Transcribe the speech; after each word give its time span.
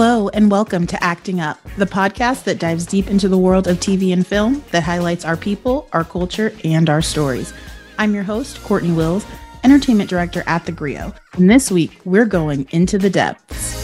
Hello, 0.00 0.28
and 0.28 0.48
welcome 0.48 0.86
to 0.86 1.02
Acting 1.02 1.40
Up, 1.40 1.60
the 1.76 1.84
podcast 1.84 2.44
that 2.44 2.60
dives 2.60 2.86
deep 2.86 3.08
into 3.08 3.28
the 3.28 3.36
world 3.36 3.66
of 3.66 3.78
TV 3.78 4.12
and 4.12 4.24
film 4.24 4.62
that 4.70 4.84
highlights 4.84 5.24
our 5.24 5.36
people, 5.36 5.88
our 5.92 6.04
culture, 6.04 6.54
and 6.62 6.88
our 6.88 7.02
stories. 7.02 7.52
I'm 7.98 8.14
your 8.14 8.22
host, 8.22 8.58
Cortney 8.58 8.94
Wills, 8.94 9.26
entertainment 9.64 10.08
director 10.08 10.44
at 10.46 10.64
The 10.66 10.70
Grio. 10.70 11.12
And 11.32 11.50
this 11.50 11.72
week, 11.72 12.00
we're 12.04 12.26
going 12.26 12.68
into 12.70 12.96
the 12.96 13.10
depths. 13.10 13.74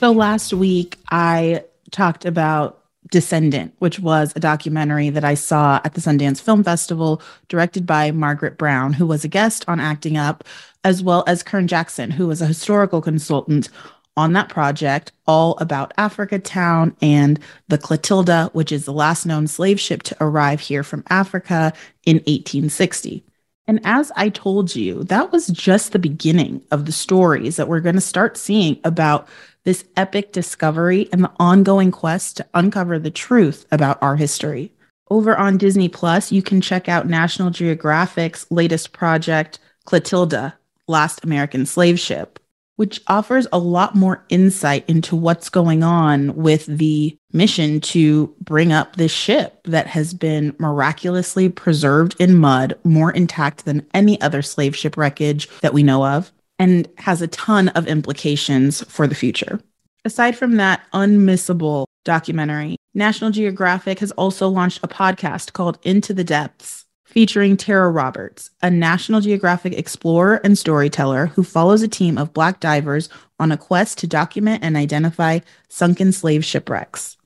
So 0.00 0.10
last 0.10 0.52
week, 0.52 0.98
I 1.12 1.62
talked 1.92 2.24
about 2.24 2.83
Descendant, 3.10 3.74
which 3.78 4.00
was 4.00 4.32
a 4.34 4.40
documentary 4.40 5.10
that 5.10 5.24
I 5.24 5.34
saw 5.34 5.80
at 5.84 5.94
the 5.94 6.00
Sundance 6.00 6.40
Film 6.40 6.64
Festival, 6.64 7.20
directed 7.48 7.86
by 7.86 8.10
Margaret 8.10 8.56
Brown, 8.56 8.92
who 8.92 9.06
was 9.06 9.24
a 9.24 9.28
guest 9.28 9.64
on 9.68 9.80
Acting 9.80 10.16
Up, 10.16 10.44
as 10.84 11.02
well 11.02 11.24
as 11.26 11.42
Kern 11.42 11.66
Jackson, 11.66 12.10
who 12.10 12.26
was 12.26 12.40
a 12.40 12.46
historical 12.46 13.00
consultant 13.00 13.68
on 14.16 14.32
that 14.32 14.48
project, 14.48 15.12
all 15.26 15.56
about 15.58 15.92
Africa 15.98 16.38
Town 16.38 16.96
and 17.02 17.40
the 17.68 17.78
Clotilda, 17.78 18.50
which 18.52 18.70
is 18.70 18.84
the 18.84 18.92
last 18.92 19.26
known 19.26 19.46
slave 19.46 19.80
ship 19.80 20.02
to 20.04 20.16
arrive 20.20 20.60
here 20.60 20.82
from 20.82 21.02
Africa 21.10 21.72
in 22.04 22.16
1860. 22.18 23.24
And 23.66 23.80
as 23.84 24.12
I 24.14 24.28
told 24.28 24.76
you, 24.76 25.04
that 25.04 25.32
was 25.32 25.46
just 25.48 25.92
the 25.92 25.98
beginning 25.98 26.62
of 26.70 26.84
the 26.84 26.92
stories 26.92 27.56
that 27.56 27.66
we're 27.66 27.80
going 27.80 27.94
to 27.94 28.00
start 28.00 28.36
seeing 28.36 28.78
about 28.84 29.26
this 29.64 29.84
epic 29.96 30.32
discovery 30.32 31.08
and 31.12 31.24
the 31.24 31.32
ongoing 31.38 31.90
quest 31.90 32.36
to 32.36 32.46
uncover 32.54 32.98
the 32.98 33.10
truth 33.10 33.66
about 33.70 34.02
our 34.02 34.16
history. 34.16 34.72
Over 35.10 35.36
on 35.36 35.58
Disney 35.58 35.88
Plus, 35.88 36.32
you 36.32 36.42
can 36.42 36.60
check 36.60 36.88
out 36.88 37.06
National 37.06 37.50
Geographic's 37.50 38.50
latest 38.50 38.92
project, 38.92 39.58
Clotilda, 39.84 40.54
Last 40.86 41.24
American 41.24 41.66
Slave 41.66 41.98
Ship, 41.98 42.38
which 42.76 43.00
offers 43.06 43.46
a 43.52 43.58
lot 43.58 43.94
more 43.94 44.24
insight 44.28 44.84
into 44.88 45.14
what's 45.14 45.48
going 45.48 45.82
on 45.82 46.34
with 46.34 46.66
the 46.66 47.16
mission 47.32 47.80
to 47.80 48.34
bring 48.40 48.72
up 48.72 48.96
this 48.96 49.12
ship 49.12 49.60
that 49.64 49.86
has 49.86 50.12
been 50.14 50.54
miraculously 50.58 51.48
preserved 51.48 52.16
in 52.18 52.36
mud, 52.36 52.74
more 52.84 53.10
intact 53.10 53.64
than 53.64 53.86
any 53.94 54.20
other 54.20 54.42
slave 54.42 54.74
ship 54.74 54.96
wreckage 54.96 55.48
that 55.60 55.74
we 55.74 55.82
know 55.82 56.04
of 56.04 56.32
and 56.58 56.88
has 56.98 57.22
a 57.22 57.28
ton 57.28 57.68
of 57.68 57.86
implications 57.86 58.82
for 58.84 59.06
the 59.06 59.14
future. 59.14 59.60
Aside 60.04 60.36
from 60.36 60.56
that 60.56 60.82
unmissable 60.92 61.86
documentary, 62.04 62.76
National 62.94 63.30
Geographic 63.30 63.98
has 64.00 64.12
also 64.12 64.48
launched 64.48 64.80
a 64.82 64.88
podcast 64.88 65.52
called 65.52 65.78
Into 65.82 66.12
the 66.12 66.24
Depths, 66.24 66.84
featuring 67.04 67.56
Tara 67.56 67.90
Roberts, 67.90 68.50
a 68.62 68.70
National 68.70 69.20
Geographic 69.20 69.72
explorer 69.72 70.40
and 70.44 70.58
storyteller 70.58 71.26
who 71.26 71.42
follows 71.42 71.82
a 71.82 71.88
team 71.88 72.18
of 72.18 72.32
Black 72.32 72.60
divers 72.60 73.08
on 73.38 73.50
a 73.50 73.56
quest 73.56 73.98
to 73.98 74.06
document 74.06 74.62
and 74.62 74.76
identify 74.76 75.40
sunken 75.68 76.12
slave 76.12 76.44
shipwrecks. 76.44 77.16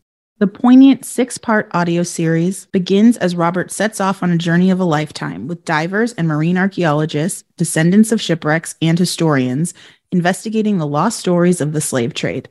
The 0.41 0.47
poignant 0.47 1.05
six 1.05 1.37
part 1.37 1.69
audio 1.75 2.05
series 2.05 2.67
begins 2.67 3.17
as 3.17 3.35
Robert 3.35 3.73
sets 3.73 4.01
off 4.01 4.23
on 4.23 4.31
a 4.31 4.39
journey 4.39 4.71
of 4.71 4.79
a 4.79 4.85
lifetime 4.85 5.49
with 5.49 5.65
divers 5.65 6.13
and 6.13 6.29
marine 6.29 6.57
archaeologists, 6.57 7.43
descendants 7.57 8.13
of 8.13 8.21
shipwrecks, 8.21 8.77
and 8.81 8.97
historians 8.97 9.75
investigating 10.13 10.79
the 10.79 10.87
lost 10.87 11.19
stories 11.19 11.61
of 11.61 11.73
the 11.73 11.81
slave 11.81 12.15
trade, 12.15 12.49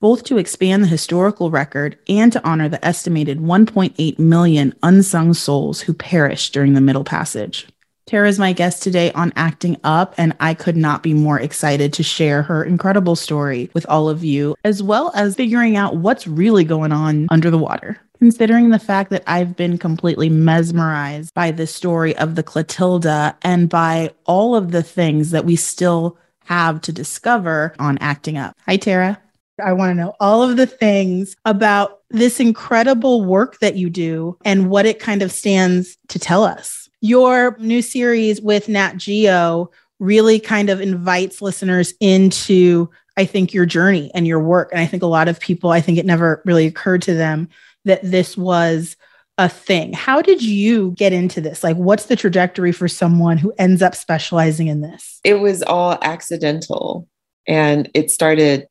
both 0.00 0.22
to 0.24 0.36
expand 0.36 0.84
the 0.84 0.88
historical 0.88 1.50
record 1.50 1.96
and 2.10 2.30
to 2.30 2.46
honor 2.46 2.68
the 2.68 2.84
estimated 2.84 3.38
1.8 3.38 4.18
million 4.18 4.74
unsung 4.82 5.32
souls 5.32 5.80
who 5.80 5.94
perished 5.94 6.52
during 6.52 6.74
the 6.74 6.80
Middle 6.82 7.04
Passage. 7.04 7.66
Tara 8.10 8.28
is 8.28 8.40
my 8.40 8.52
guest 8.52 8.82
today 8.82 9.12
on 9.12 9.32
Acting 9.36 9.76
Up, 9.84 10.14
and 10.18 10.34
I 10.40 10.52
could 10.52 10.76
not 10.76 11.00
be 11.00 11.14
more 11.14 11.38
excited 11.38 11.92
to 11.92 12.02
share 12.02 12.42
her 12.42 12.64
incredible 12.64 13.14
story 13.14 13.70
with 13.72 13.86
all 13.88 14.08
of 14.08 14.24
you, 14.24 14.56
as 14.64 14.82
well 14.82 15.12
as 15.14 15.36
figuring 15.36 15.76
out 15.76 15.98
what's 15.98 16.26
really 16.26 16.64
going 16.64 16.90
on 16.90 17.28
under 17.30 17.52
the 17.52 17.56
water. 17.58 18.00
Considering 18.18 18.70
the 18.70 18.80
fact 18.80 19.10
that 19.10 19.22
I've 19.28 19.54
been 19.54 19.78
completely 19.78 20.28
mesmerized 20.28 21.32
by 21.34 21.52
the 21.52 21.68
story 21.68 22.16
of 22.16 22.34
the 22.34 22.42
Clotilda 22.42 23.36
and 23.42 23.68
by 23.68 24.10
all 24.24 24.56
of 24.56 24.72
the 24.72 24.82
things 24.82 25.30
that 25.30 25.44
we 25.44 25.54
still 25.54 26.18
have 26.46 26.80
to 26.80 26.92
discover 26.92 27.76
on 27.78 27.96
Acting 27.98 28.36
Up. 28.36 28.56
Hi, 28.66 28.76
Tara. 28.76 29.22
I 29.64 29.72
want 29.72 29.90
to 29.90 29.94
know 29.94 30.16
all 30.18 30.42
of 30.42 30.56
the 30.56 30.66
things 30.66 31.36
about 31.44 32.00
this 32.10 32.40
incredible 32.40 33.24
work 33.24 33.60
that 33.60 33.76
you 33.76 33.88
do 33.88 34.36
and 34.44 34.68
what 34.68 34.84
it 34.84 34.98
kind 34.98 35.22
of 35.22 35.30
stands 35.30 35.96
to 36.08 36.18
tell 36.18 36.42
us 36.42 36.80
your 37.00 37.56
new 37.58 37.82
series 37.82 38.40
with 38.40 38.68
Nat 38.68 38.96
Geo 38.96 39.70
really 39.98 40.40
kind 40.40 40.70
of 40.70 40.80
invites 40.80 41.42
listeners 41.42 41.94
into, 42.00 42.88
I 43.16 43.24
think, 43.24 43.52
your 43.52 43.66
journey 43.66 44.10
and 44.14 44.26
your 44.26 44.40
work. 44.40 44.70
And 44.72 44.80
I 44.80 44.86
think 44.86 45.02
a 45.02 45.06
lot 45.06 45.28
of 45.28 45.40
people, 45.40 45.70
I 45.70 45.80
think 45.80 45.98
it 45.98 46.06
never 46.06 46.42
really 46.44 46.66
occurred 46.66 47.02
to 47.02 47.14
them 47.14 47.48
that 47.84 48.00
this 48.02 48.36
was 48.36 48.96
a 49.38 49.48
thing. 49.48 49.92
How 49.92 50.20
did 50.20 50.42
you 50.42 50.92
get 50.92 51.12
into 51.12 51.40
this? 51.40 51.64
Like, 51.64 51.76
what's 51.76 52.06
the 52.06 52.16
trajectory 52.16 52.72
for 52.72 52.88
someone 52.88 53.38
who 53.38 53.52
ends 53.58 53.80
up 53.82 53.94
specializing 53.94 54.66
in 54.66 54.82
this? 54.82 55.20
It 55.24 55.34
was 55.34 55.62
all 55.62 55.98
accidental. 56.02 57.08
And 57.46 57.90
it 57.94 58.10
started 58.10 58.66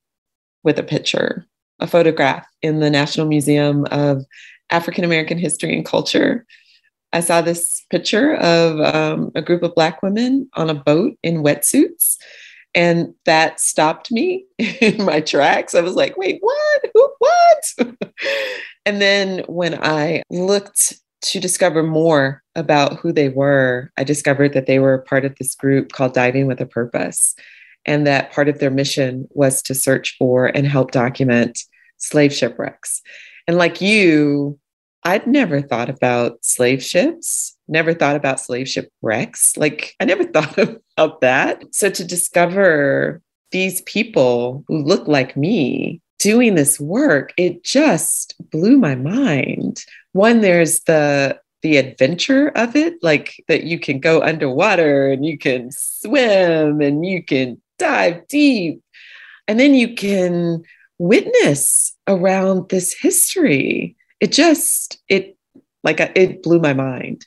with 0.63 0.77
a 0.77 0.83
picture, 0.83 1.45
a 1.79 1.87
photograph 1.87 2.45
in 2.61 2.79
the 2.79 2.89
National 2.89 3.27
Museum 3.27 3.85
of 3.91 4.23
African 4.69 5.03
American 5.03 5.39
History 5.39 5.75
and 5.75 5.85
Culture 5.85 6.45
I 7.11 7.21
saw 7.21 7.41
this 7.41 7.85
picture 7.89 8.35
of 8.35 8.79
um, 8.79 9.31
a 9.35 9.41
group 9.41 9.63
of 9.63 9.75
Black 9.75 10.03
women 10.03 10.49
on 10.53 10.69
a 10.69 10.75
boat 10.75 11.17
in 11.23 11.43
wetsuits. 11.43 12.17
And 12.75 13.15
that 13.25 13.59
stopped 13.59 14.11
me 14.11 14.45
in 14.57 15.03
my 15.03 15.21
tracks. 15.21 15.73
I 15.73 15.81
was 15.81 15.95
like, 15.95 16.17
wait, 16.17 16.37
what? 16.41 16.85
Who, 16.93 17.09
what? 17.17 17.97
and 18.85 19.01
then 19.01 19.43
when 19.47 19.79
I 19.83 20.23
looked 20.29 20.93
to 21.21 21.39
discover 21.39 21.83
more 21.83 22.43
about 22.55 22.99
who 22.99 23.11
they 23.11 23.29
were, 23.29 23.91
I 23.97 24.03
discovered 24.03 24.53
that 24.53 24.67
they 24.67 24.79
were 24.79 24.99
part 24.99 25.25
of 25.25 25.35
this 25.35 25.55
group 25.55 25.91
called 25.91 26.13
Diving 26.13 26.47
with 26.47 26.61
a 26.61 26.65
Purpose. 26.65 27.35
And 27.85 28.05
that 28.05 28.31
part 28.31 28.49
of 28.49 28.59
their 28.59 28.69
mission 28.69 29.27
was 29.31 29.61
to 29.63 29.73
search 29.73 30.15
for 30.17 30.45
and 30.45 30.67
help 30.67 30.91
document 30.91 31.59
slave 31.97 32.33
shipwrecks. 32.33 33.01
And 33.47 33.57
like 33.57 33.81
you, 33.81 34.59
I'd 35.03 35.25
never 35.27 35.61
thought 35.61 35.89
about 35.89 36.43
slave 36.43 36.83
ships, 36.83 37.55
never 37.67 37.93
thought 37.93 38.15
about 38.15 38.39
slave 38.39 38.67
ship 38.67 38.91
wrecks. 39.01 39.55
Like, 39.55 39.95
I 39.99 40.05
never 40.05 40.23
thought 40.31 40.57
about 40.57 41.21
that. 41.21 41.63
So, 41.73 41.89
to 41.89 42.03
discover 42.03 43.21
these 43.51 43.81
people 43.81 44.63
who 44.67 44.83
look 44.83 45.07
like 45.07 45.37
me 45.37 46.01
doing 46.19 46.55
this 46.55 46.79
work, 46.79 47.33
it 47.37 47.63
just 47.63 48.35
blew 48.51 48.77
my 48.77 48.95
mind. 48.95 49.83
One, 50.11 50.41
there's 50.41 50.81
the 50.81 51.39
the 51.61 51.75
adventure 51.77 52.49
of 52.55 52.75
it, 52.75 52.95
like 53.01 53.43
that 53.49 53.63
you 53.63 53.79
can 53.79 53.99
go 53.99 54.21
underwater 54.21 55.11
and 55.11 55.25
you 55.25 55.37
can 55.37 55.69
swim 55.71 56.79
and 56.79 57.05
you 57.05 57.21
can 57.23 57.61
dive 57.77 58.25
deep. 58.27 58.81
And 59.47 59.59
then 59.59 59.73
you 59.73 59.93
can 59.93 60.63
witness 60.99 61.95
around 62.07 62.69
this 62.69 62.93
history 62.93 63.97
it 64.19 64.31
just 64.31 65.01
it 65.07 65.37
like 65.83 66.01
uh, 66.01 66.09
it 66.15 66.43
blew 66.43 66.59
my 66.59 66.73
mind. 66.73 67.25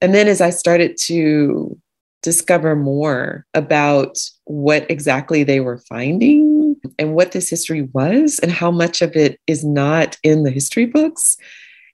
And 0.00 0.14
then 0.14 0.28
as 0.28 0.40
i 0.40 0.50
started 0.50 0.96
to 1.06 1.78
discover 2.22 2.76
more 2.76 3.46
about 3.54 4.18
what 4.44 4.90
exactly 4.90 5.42
they 5.42 5.60
were 5.60 5.78
finding 5.88 6.76
and 6.98 7.14
what 7.14 7.32
this 7.32 7.48
history 7.48 7.88
was 7.92 8.38
and 8.42 8.52
how 8.52 8.70
much 8.70 9.00
of 9.00 9.16
it 9.16 9.40
is 9.46 9.64
not 9.64 10.18
in 10.22 10.42
the 10.42 10.50
history 10.50 10.84
books 10.84 11.38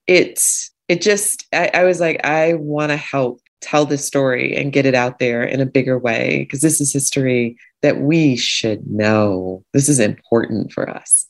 it's 0.09 0.73
it 0.89 1.01
just 1.01 1.47
i, 1.53 1.71
I 1.73 1.85
was 1.85 2.01
like 2.01 2.21
i 2.25 2.55
want 2.55 2.91
to 2.91 2.97
help 2.97 3.41
tell 3.61 3.85
this 3.85 4.05
story 4.05 4.55
and 4.57 4.73
get 4.73 4.87
it 4.87 4.95
out 4.95 5.19
there 5.19 5.43
in 5.43 5.61
a 5.61 5.67
bigger 5.67 5.99
way 5.99 6.41
because 6.45 6.61
this 6.61 6.81
is 6.81 6.93
history 6.93 7.57
that 7.83 8.01
we 8.01 8.37
should 8.37 8.87
know. 8.87 9.65
This 9.73 9.89
is 9.89 9.99
important 9.99 10.73
for 10.73 10.89
us. 10.89 11.27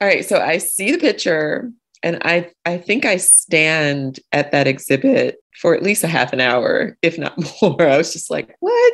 All 0.00 0.08
right 0.08 0.24
so 0.24 0.40
i 0.40 0.56
see 0.56 0.92
the 0.92 0.98
picture 0.98 1.70
and 2.02 2.18
I 2.22 2.50
I 2.64 2.78
think 2.78 3.04
I 3.04 3.16
stand 3.16 4.20
at 4.32 4.52
that 4.52 4.66
exhibit 4.66 5.36
for 5.60 5.74
at 5.74 5.82
least 5.82 6.04
a 6.04 6.08
half 6.08 6.32
an 6.32 6.40
hour, 6.40 6.96
if 7.02 7.18
not 7.18 7.36
more. 7.62 7.82
I 7.82 7.96
was 7.96 8.12
just 8.12 8.30
like, 8.30 8.56
what? 8.60 8.92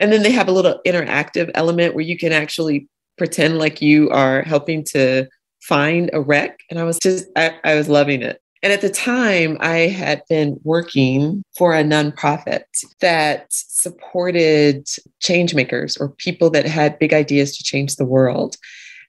And 0.00 0.12
then 0.12 0.22
they 0.22 0.32
have 0.32 0.48
a 0.48 0.52
little 0.52 0.80
interactive 0.86 1.50
element 1.54 1.94
where 1.94 2.04
you 2.04 2.18
can 2.18 2.32
actually 2.32 2.88
pretend 3.16 3.58
like 3.58 3.80
you 3.80 4.10
are 4.10 4.42
helping 4.42 4.84
to 4.84 5.26
find 5.62 6.10
a 6.12 6.20
wreck. 6.20 6.60
And 6.70 6.78
I 6.78 6.84
was 6.84 6.98
just 6.98 7.26
I, 7.36 7.54
I 7.64 7.74
was 7.74 7.88
loving 7.88 8.22
it. 8.22 8.40
And 8.62 8.72
at 8.72 8.80
the 8.80 8.90
time, 8.90 9.56
I 9.60 9.86
had 9.86 10.22
been 10.28 10.58
working 10.64 11.44
for 11.56 11.74
a 11.76 11.84
nonprofit 11.84 12.62
that 13.00 13.46
supported 13.50 14.88
change 15.20 15.54
makers 15.54 15.96
or 15.96 16.08
people 16.08 16.50
that 16.50 16.66
had 16.66 16.98
big 16.98 17.12
ideas 17.12 17.56
to 17.56 17.62
change 17.62 17.96
the 17.96 18.04
world. 18.04 18.56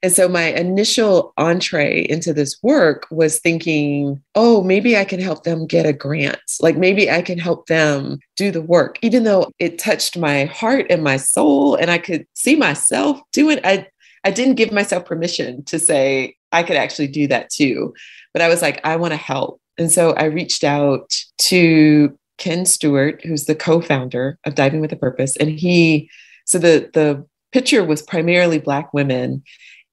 And 0.01 0.13
so 0.13 0.29
my 0.29 0.45
initial 0.53 1.33
entree 1.37 2.05
into 2.09 2.33
this 2.33 2.57
work 2.63 3.05
was 3.11 3.39
thinking, 3.39 4.21
oh, 4.33 4.63
maybe 4.63 4.95
I 4.95 5.03
can 5.03 5.19
help 5.19 5.43
them 5.43 5.67
get 5.67 5.85
a 5.85 5.91
grant. 5.91 6.39
Like 6.61 6.77
maybe 6.77 7.11
I 7.11 7.21
can 7.21 7.37
help 7.37 7.67
them 7.67 8.19
do 8.37 8.49
the 8.51 8.61
work, 8.61 8.97
even 9.01 9.23
though 9.23 9.51
it 9.59 9.77
touched 9.77 10.17
my 10.17 10.45
heart 10.45 10.85
and 10.89 11.03
my 11.03 11.17
soul 11.17 11.75
and 11.75 11.91
I 11.91 11.97
could 11.97 12.25
see 12.33 12.55
myself 12.55 13.19
doing 13.33 13.59
I 13.63 13.87
I 14.23 14.31
didn't 14.31 14.55
give 14.55 14.71
myself 14.71 15.05
permission 15.05 15.63
to 15.65 15.79
say 15.79 16.35
I 16.51 16.63
could 16.63 16.75
actually 16.75 17.07
do 17.07 17.27
that 17.27 17.49
too. 17.49 17.93
But 18.33 18.41
I 18.41 18.47
was 18.47 18.61
like, 18.61 18.81
I 18.83 18.95
want 18.95 19.11
to 19.11 19.17
help. 19.17 19.61
And 19.77 19.91
so 19.91 20.11
I 20.11 20.25
reached 20.25 20.63
out 20.63 21.13
to 21.39 22.17
Ken 22.37 22.65
Stewart, 22.65 23.23
who's 23.25 23.45
the 23.45 23.55
co-founder 23.55 24.37
of 24.45 24.55
Diving 24.55 24.81
with 24.81 24.91
a 24.91 24.97
Purpose. 24.97 25.35
And 25.37 25.49
he, 25.49 26.09
so 26.45 26.57
the 26.57 26.89
the 26.93 27.25
picture 27.51 27.83
was 27.83 28.01
primarily 28.01 28.59
black 28.59 28.93
women, 28.93 29.43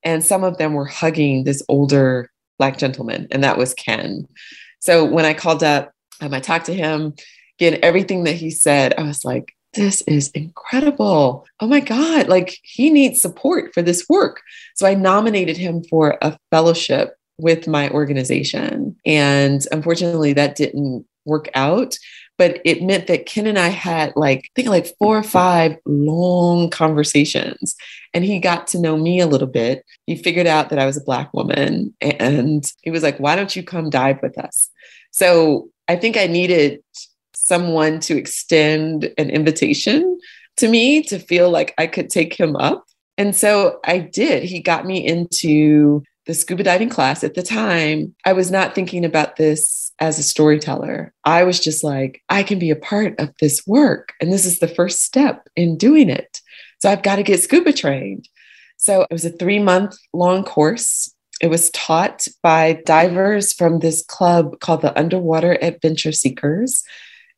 and 0.07 0.25
some 0.25 0.45
of 0.45 0.57
them 0.57 0.73
were 0.73 0.87
hugging 0.87 1.43
this 1.43 1.63
older 1.69 2.31
black 2.59 2.79
gentleman, 2.79 3.27
and 3.33 3.43
that 3.43 3.59
was 3.59 3.75
Ken. 3.75 4.27
So 4.79 5.05
when 5.05 5.25
I 5.25 5.35
called 5.35 5.65
up, 5.65 5.91
um, 6.21 6.33
I 6.33 6.39
talked 6.41 6.67
to 6.67 6.75
him, 6.75 7.15
again, 7.59 7.79
everything 7.83 8.25
that 8.25 8.37
he 8.37 8.51
said, 8.51 8.95
I 8.97 9.03
was 9.03 9.25
like, 9.25 9.53
this 9.75 10.03
is 10.03 10.31
incredible. 10.31 11.45
Oh 11.61 11.67
my 11.67 11.81
God, 11.81 12.29
like 12.29 12.57
he 12.63 12.89
needs 12.89 13.21
support 13.21 13.75
for 13.75 13.83
this 13.83 14.07
work. 14.09 14.41
So 14.77 14.87
I 14.87 14.95
nominated 14.95 15.57
him 15.57 15.83
for 15.83 16.17
a 16.23 16.39
fellowship 16.51 17.17
with 17.39 17.67
my 17.67 17.91
organization. 17.91 18.97
And 19.05 19.67
unfortunately, 19.73 20.33
that 20.35 20.55
didn't 20.55 21.05
work 21.27 21.49
out. 21.55 21.99
But 22.39 22.61
it 22.65 22.83
meant 22.83 23.07
that 23.07 23.27
Ken 23.27 23.47
and 23.47 23.59
I 23.59 23.69
had 23.69 24.13
like, 24.15 24.41
I 24.41 24.49
think 24.55 24.69
like 24.69 24.95
four 24.99 25.17
or 25.17 25.23
five 25.23 25.77
long 25.87 26.69
conversations. 26.71 27.75
And 28.13 28.25
he 28.25 28.39
got 28.39 28.67
to 28.69 28.79
know 28.79 28.97
me 28.97 29.21
a 29.21 29.27
little 29.27 29.49
bit. 29.49 29.85
He 30.07 30.17
figured 30.17 30.47
out 30.47 30.69
that 30.71 30.79
I 30.79 30.87
was 30.87 30.97
a 30.97 31.05
Black 31.05 31.33
woman. 31.33 31.95
And 32.01 32.71
he 32.83 32.91
was 32.91 33.03
like, 33.03 33.19
why 33.19 33.37
don't 33.37 33.57
you 33.57 33.63
come 33.63 33.89
dive 33.89 34.21
with 34.23 34.39
us? 34.39 34.69
So 35.11 35.71
I 35.89 35.97
think 35.97 36.17
I 36.17 36.27
needed 36.27 36.81
someone 37.35 38.01
to 38.01 38.17
extend 38.17 39.13
an 39.19 39.31
invitation 39.31 40.19
to 40.57 40.69
me 40.69 41.03
to 41.05 41.19
feel 41.19 41.51
like 41.51 41.75
I 41.79 41.87
could 41.87 42.11
take 42.11 42.35
him 42.35 42.57
up. 42.57 42.85
And 43.19 43.35
so 43.35 43.81
I 43.85 43.99
did. 43.99 44.43
He 44.43 44.61
got 44.61 44.85
me 44.85 45.07
into 45.07 46.03
the 46.27 46.35
scuba 46.35 46.65
diving 46.65 46.89
class 46.89 47.23
at 47.25 47.35
the 47.35 47.43
time. 47.43 48.15
I 48.25 48.33
was 48.33 48.51
not 48.51 48.75
thinking 48.75 49.05
about 49.05 49.37
this 49.37 49.86
as 49.99 50.19
a 50.19 50.23
storyteller. 50.23 51.13
I 51.25 51.45
was 51.45 51.61
just 51.61 51.83
like, 51.83 52.23
I 52.29 52.43
can 52.43 52.59
be 52.59 52.71
a 52.71 52.77
part 52.77 53.19
of 53.19 53.33
this 53.41 53.67
work. 53.67 54.13
And 54.21 54.33
this 54.33 54.45
is 54.45 54.59
the 54.59 54.69
first 54.69 55.03
step 55.03 55.49
in 55.57 55.77
doing 55.77 56.11
it. 56.11 56.41
So 56.81 56.91
I've 56.91 57.03
got 57.03 57.17
to 57.17 57.23
get 57.23 57.43
scuba 57.43 57.73
trained. 57.73 58.29
So 58.77 59.03
it 59.03 59.09
was 59.11 59.25
a 59.25 59.31
three 59.31 59.59
month 59.59 59.97
long 60.13 60.45
course. 60.45 61.13
It 61.41 61.49
was 61.49 61.71
taught 61.71 62.27
by 62.43 62.81
divers 62.85 63.53
from 63.53 63.79
this 63.79 64.05
club 64.05 64.61
called 64.61 64.83
the 64.83 64.99
Underwater 64.99 65.59
Adventure 65.63 66.13
Seekers 66.13 66.83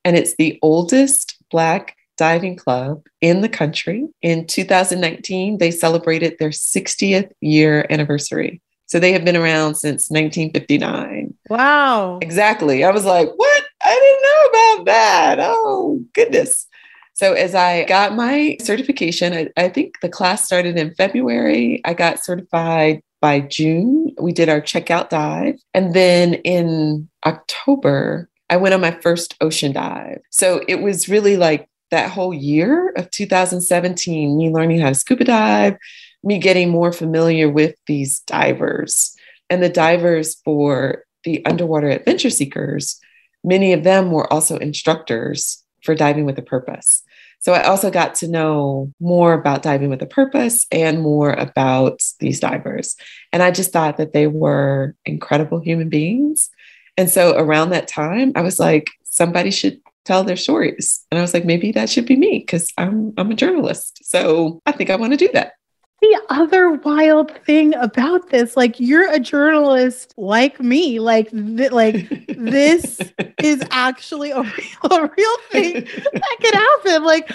and 0.04 0.16
it's 0.16 0.34
the 0.36 0.58
oldest 0.62 1.36
Black 1.50 1.96
diving 2.16 2.56
club 2.56 3.02
in 3.20 3.42
the 3.42 3.48
country. 3.48 4.06
In 4.22 4.46
2019, 4.46 5.58
they 5.58 5.70
celebrated 5.70 6.36
their 6.38 6.50
60th 6.50 7.30
year 7.40 7.86
anniversary. 7.90 8.62
So 8.86 8.98
they 8.98 9.12
have 9.12 9.24
been 9.24 9.36
around 9.36 9.74
since 9.74 10.10
1959. 10.10 11.27
Wow. 11.48 12.18
Exactly. 12.20 12.84
I 12.84 12.90
was 12.90 13.04
like, 13.04 13.28
what? 13.36 13.64
I 13.82 13.94
didn't 13.94 14.22
know 14.22 14.74
about 14.76 14.84
that. 14.86 15.38
Oh, 15.40 16.04
goodness. 16.14 16.66
So 17.14 17.32
as 17.32 17.54
I 17.54 17.84
got 17.84 18.14
my 18.14 18.56
certification, 18.60 19.32
I, 19.32 19.48
I 19.56 19.68
think 19.68 20.00
the 20.02 20.08
class 20.08 20.44
started 20.44 20.76
in 20.76 20.94
February. 20.94 21.80
I 21.84 21.94
got 21.94 22.22
certified 22.22 23.02
by 23.20 23.40
June. 23.40 24.14
We 24.20 24.32
did 24.32 24.48
our 24.48 24.60
checkout 24.60 25.08
dive. 25.08 25.56
And 25.74 25.94
then 25.94 26.34
in 26.34 27.08
October, 27.26 28.28
I 28.50 28.56
went 28.56 28.74
on 28.74 28.80
my 28.80 28.92
first 28.92 29.34
ocean 29.40 29.72
dive. 29.72 30.20
So 30.30 30.62
it 30.68 30.80
was 30.80 31.08
really 31.08 31.36
like 31.36 31.68
that 31.90 32.10
whole 32.10 32.34
year 32.34 32.90
of 32.96 33.10
2017, 33.10 34.36
me 34.36 34.50
learning 34.50 34.80
how 34.80 34.90
to 34.90 34.94
scuba 34.94 35.24
dive, 35.24 35.76
me 36.22 36.38
getting 36.38 36.68
more 36.70 36.92
familiar 36.92 37.48
with 37.48 37.74
these 37.86 38.20
divers. 38.20 39.16
And 39.50 39.62
the 39.62 39.68
divers 39.68 40.36
for 40.44 41.04
the 41.28 41.44
underwater 41.46 41.88
adventure 41.90 42.30
seekers, 42.30 42.98
many 43.44 43.72
of 43.72 43.84
them 43.84 44.10
were 44.10 44.32
also 44.32 44.56
instructors 44.56 45.62
for 45.82 45.94
diving 45.94 46.24
with 46.24 46.38
a 46.38 46.42
purpose. 46.42 47.02
So 47.40 47.52
I 47.52 47.62
also 47.62 47.90
got 47.90 48.16
to 48.16 48.28
know 48.28 48.92
more 48.98 49.32
about 49.32 49.62
diving 49.62 49.90
with 49.90 50.02
a 50.02 50.06
purpose 50.06 50.66
and 50.72 51.00
more 51.00 51.32
about 51.32 52.02
these 52.18 52.40
divers. 52.40 52.96
And 53.32 53.42
I 53.42 53.52
just 53.52 53.72
thought 53.72 53.98
that 53.98 54.12
they 54.12 54.26
were 54.26 54.96
incredible 55.04 55.60
human 55.60 55.88
beings 55.88 56.50
and 56.98 57.08
so 57.08 57.36
around 57.36 57.70
that 57.70 57.86
time, 57.86 58.32
I 58.34 58.42
was 58.42 58.58
like, 58.58 58.90
somebody 59.04 59.52
should 59.52 59.80
tell 60.04 60.24
their 60.24 60.36
stories. 60.36 61.06
And 61.10 61.18
I 61.18 61.22
was 61.22 61.32
like, 61.32 61.44
maybe 61.44 61.70
that 61.72 61.88
should 61.88 62.06
be 62.06 62.16
me 62.16 62.40
because 62.40 62.72
I'm 62.76 63.14
I'm 63.16 63.30
a 63.30 63.36
journalist. 63.36 64.00
So 64.02 64.60
I 64.66 64.72
think 64.72 64.90
I 64.90 64.96
want 64.96 65.12
to 65.12 65.16
do 65.16 65.30
that. 65.32 65.52
The 66.00 66.20
other 66.28 66.70
wild 66.70 67.32
thing 67.44 67.74
about 67.74 68.30
this, 68.30 68.56
like 68.56 68.78
you're 68.78 69.10
a 69.12 69.18
journalist 69.18 70.14
like 70.16 70.60
me, 70.60 71.00
like 71.00 71.30
th- 71.30 71.72
like 71.72 72.08
this 72.28 73.00
is 73.42 73.62
actually 73.70 74.30
a 74.30 74.42
real, 74.42 74.92
a 74.92 75.10
real 75.16 75.38
thing 75.50 75.74
that 75.74 76.36
could 76.40 76.54
happen. 76.54 77.04
Like 77.04 77.30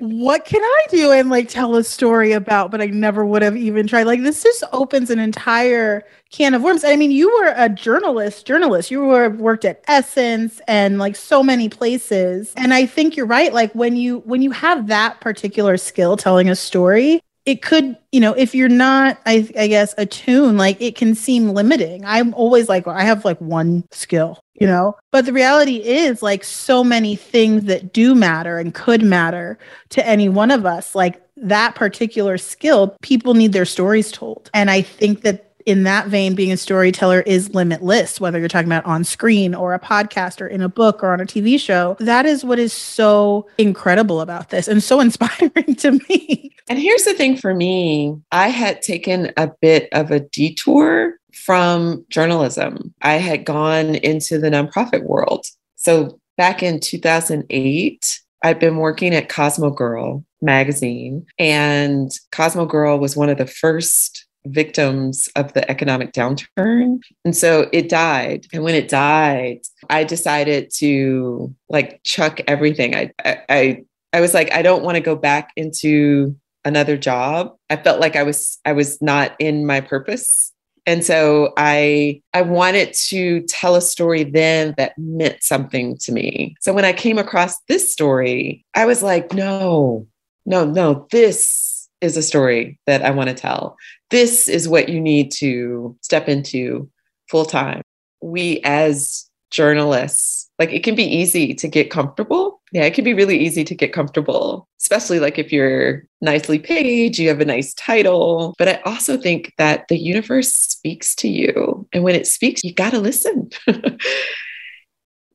what 0.00 0.46
can 0.46 0.62
I 0.62 0.86
do 0.88 1.12
and 1.12 1.28
like 1.28 1.48
tell 1.48 1.76
a 1.76 1.84
story 1.84 2.32
about, 2.32 2.70
but 2.70 2.80
I 2.80 2.86
never 2.86 3.24
would 3.24 3.42
have 3.42 3.56
even 3.56 3.86
tried. 3.86 4.04
Like 4.04 4.22
this 4.22 4.42
just 4.42 4.64
opens 4.72 5.10
an 5.10 5.18
entire 5.18 6.04
can 6.30 6.54
of 6.54 6.62
worms. 6.62 6.84
I 6.84 6.96
mean, 6.96 7.10
you 7.10 7.28
were 7.28 7.52
a 7.54 7.68
journalist, 7.68 8.46
journalist. 8.46 8.90
You 8.90 9.00
were 9.00 9.28
worked 9.28 9.66
at 9.66 9.84
Essence 9.88 10.60
and 10.66 10.98
like 10.98 11.16
so 11.16 11.42
many 11.42 11.68
places. 11.68 12.54
And 12.56 12.72
I 12.72 12.86
think 12.86 13.14
you're 13.14 13.26
right. 13.26 13.52
Like 13.52 13.74
when 13.74 13.94
you 13.96 14.20
when 14.20 14.40
you 14.40 14.50
have 14.52 14.86
that 14.86 15.20
particular 15.20 15.76
skill 15.76 16.16
telling 16.16 16.48
a 16.48 16.56
story, 16.56 17.20
it 17.46 17.62
could, 17.62 17.96
you 18.12 18.20
know, 18.20 18.32
if 18.34 18.54
you're 18.54 18.68
not, 18.68 19.18
I, 19.24 19.48
I 19.58 19.66
guess, 19.66 19.94
attuned, 19.96 20.58
like 20.58 20.80
it 20.80 20.94
can 20.94 21.14
seem 21.14 21.50
limiting. 21.50 22.04
I'm 22.04 22.34
always 22.34 22.68
like, 22.68 22.86
I 22.86 23.02
have 23.02 23.24
like 23.24 23.40
one 23.40 23.84
skill, 23.90 24.40
you 24.54 24.66
know, 24.66 24.96
but 25.10 25.24
the 25.24 25.32
reality 25.32 25.76
is 25.76 26.22
like 26.22 26.44
so 26.44 26.84
many 26.84 27.16
things 27.16 27.64
that 27.64 27.92
do 27.92 28.14
matter 28.14 28.58
and 28.58 28.74
could 28.74 29.02
matter 29.02 29.58
to 29.90 30.06
any 30.06 30.28
one 30.28 30.50
of 30.50 30.66
us. 30.66 30.94
Like 30.94 31.22
that 31.36 31.74
particular 31.74 32.36
skill, 32.36 32.96
people 33.00 33.34
need 33.34 33.52
their 33.52 33.64
stories 33.64 34.12
told. 34.12 34.50
And 34.52 34.70
I 34.70 34.82
think 34.82 35.22
that 35.22 35.49
in 35.66 35.84
that 35.84 36.08
vein, 36.08 36.34
being 36.34 36.52
a 36.52 36.56
storyteller 36.56 37.20
is 37.20 37.54
limitless, 37.54 38.20
whether 38.20 38.38
you're 38.38 38.48
talking 38.48 38.68
about 38.68 38.84
on 38.84 39.04
screen 39.04 39.54
or 39.54 39.74
a 39.74 39.80
podcast 39.80 40.40
or 40.40 40.46
in 40.46 40.60
a 40.60 40.68
book 40.68 41.02
or 41.02 41.12
on 41.12 41.20
a 41.20 41.26
TV 41.26 41.58
show. 41.58 41.96
That 42.00 42.26
is 42.26 42.44
what 42.44 42.58
is 42.58 42.72
so 42.72 43.46
incredible 43.58 44.20
about 44.20 44.50
this 44.50 44.68
and 44.68 44.82
so 44.82 45.00
inspiring 45.00 45.74
to 45.76 45.92
me. 46.08 46.54
And 46.68 46.78
here's 46.78 47.04
the 47.04 47.14
thing 47.14 47.36
for 47.36 47.54
me 47.54 48.16
I 48.32 48.48
had 48.48 48.82
taken 48.82 49.32
a 49.36 49.50
bit 49.60 49.88
of 49.92 50.10
a 50.10 50.20
detour 50.20 51.14
from 51.32 52.04
journalism, 52.10 52.94
I 53.02 53.14
had 53.14 53.44
gone 53.44 53.94
into 53.96 54.38
the 54.38 54.50
nonprofit 54.50 55.04
world. 55.04 55.46
So 55.76 56.18
back 56.36 56.62
in 56.62 56.80
2008, 56.80 58.20
I'd 58.42 58.58
been 58.58 58.76
working 58.76 59.14
at 59.14 59.28
Cosmo 59.28 59.70
Girl 59.70 60.24
magazine, 60.40 61.26
and 61.38 62.10
Cosmo 62.32 62.66
Girl 62.66 62.98
was 62.98 63.16
one 63.16 63.28
of 63.28 63.38
the 63.38 63.46
first 63.46 64.26
victims 64.46 65.28
of 65.36 65.52
the 65.52 65.68
economic 65.70 66.12
downturn. 66.12 67.00
And 67.24 67.36
so 67.36 67.68
it 67.72 67.88
died. 67.88 68.46
And 68.52 68.62
when 68.62 68.74
it 68.74 68.88
died, 68.88 69.60
I 69.88 70.04
decided 70.04 70.70
to 70.76 71.54
like 71.68 72.00
chuck 72.04 72.40
everything. 72.46 72.94
I 72.94 73.12
I 73.24 73.84
I 74.12 74.20
was 74.20 74.34
like, 74.34 74.52
I 74.52 74.62
don't 74.62 74.82
want 74.82 74.96
to 74.96 75.00
go 75.00 75.14
back 75.14 75.50
into 75.56 76.36
another 76.64 76.96
job. 76.96 77.56
I 77.68 77.76
felt 77.76 78.00
like 78.00 78.16
I 78.16 78.22
was 78.22 78.58
I 78.64 78.72
was 78.72 79.00
not 79.00 79.34
in 79.38 79.66
my 79.66 79.80
purpose. 79.80 80.52
And 80.86 81.04
so 81.04 81.52
I 81.56 82.22
I 82.32 82.42
wanted 82.42 82.94
to 82.94 83.42
tell 83.42 83.76
a 83.76 83.82
story 83.82 84.24
then 84.24 84.74
that 84.76 84.98
meant 84.98 85.42
something 85.42 85.96
to 85.98 86.12
me. 86.12 86.56
So 86.60 86.72
when 86.72 86.84
I 86.84 86.92
came 86.92 87.18
across 87.18 87.60
this 87.68 87.92
story, 87.92 88.64
I 88.74 88.86
was 88.86 89.02
like, 89.02 89.32
no, 89.32 90.06
no, 90.46 90.64
no, 90.64 91.06
this 91.10 91.88
is 92.00 92.16
a 92.16 92.22
story 92.22 92.78
that 92.86 93.02
I 93.02 93.10
want 93.10 93.28
to 93.28 93.34
tell. 93.34 93.76
This 94.10 94.48
is 94.48 94.68
what 94.68 94.88
you 94.88 95.00
need 95.00 95.30
to 95.32 95.96
step 96.02 96.28
into 96.28 96.90
full 97.28 97.44
time. 97.44 97.82
We, 98.20 98.60
as 98.64 99.30
journalists, 99.50 100.48
like 100.58 100.72
it 100.72 100.84
can 100.84 100.94
be 100.94 101.04
easy 101.04 101.54
to 101.54 101.68
get 101.68 101.90
comfortable. 101.90 102.60
Yeah, 102.72 102.84
it 102.84 102.94
can 102.94 103.04
be 103.04 103.14
really 103.14 103.38
easy 103.38 103.64
to 103.64 103.74
get 103.74 103.92
comfortable, 103.92 104.68
especially 104.80 105.18
like 105.18 105.38
if 105.38 105.52
you're 105.52 106.04
nicely 106.20 106.58
paid, 106.58 107.18
you 107.18 107.28
have 107.28 107.40
a 107.40 107.44
nice 107.44 107.74
title. 107.74 108.54
But 108.58 108.68
I 108.68 108.80
also 108.84 109.16
think 109.16 109.52
that 109.58 109.88
the 109.88 109.98
universe 109.98 110.52
speaks 110.52 111.14
to 111.16 111.28
you. 111.28 111.88
And 111.92 112.04
when 112.04 112.14
it 112.14 112.28
speaks, 112.28 112.62
you 112.62 112.72
got 112.72 112.90
to 112.90 113.00
listen. 113.00 113.50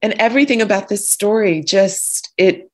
and 0.02 0.14
everything 0.14 0.62
about 0.62 0.88
this 0.88 1.10
story 1.10 1.62
just, 1.62 2.32
it 2.38 2.70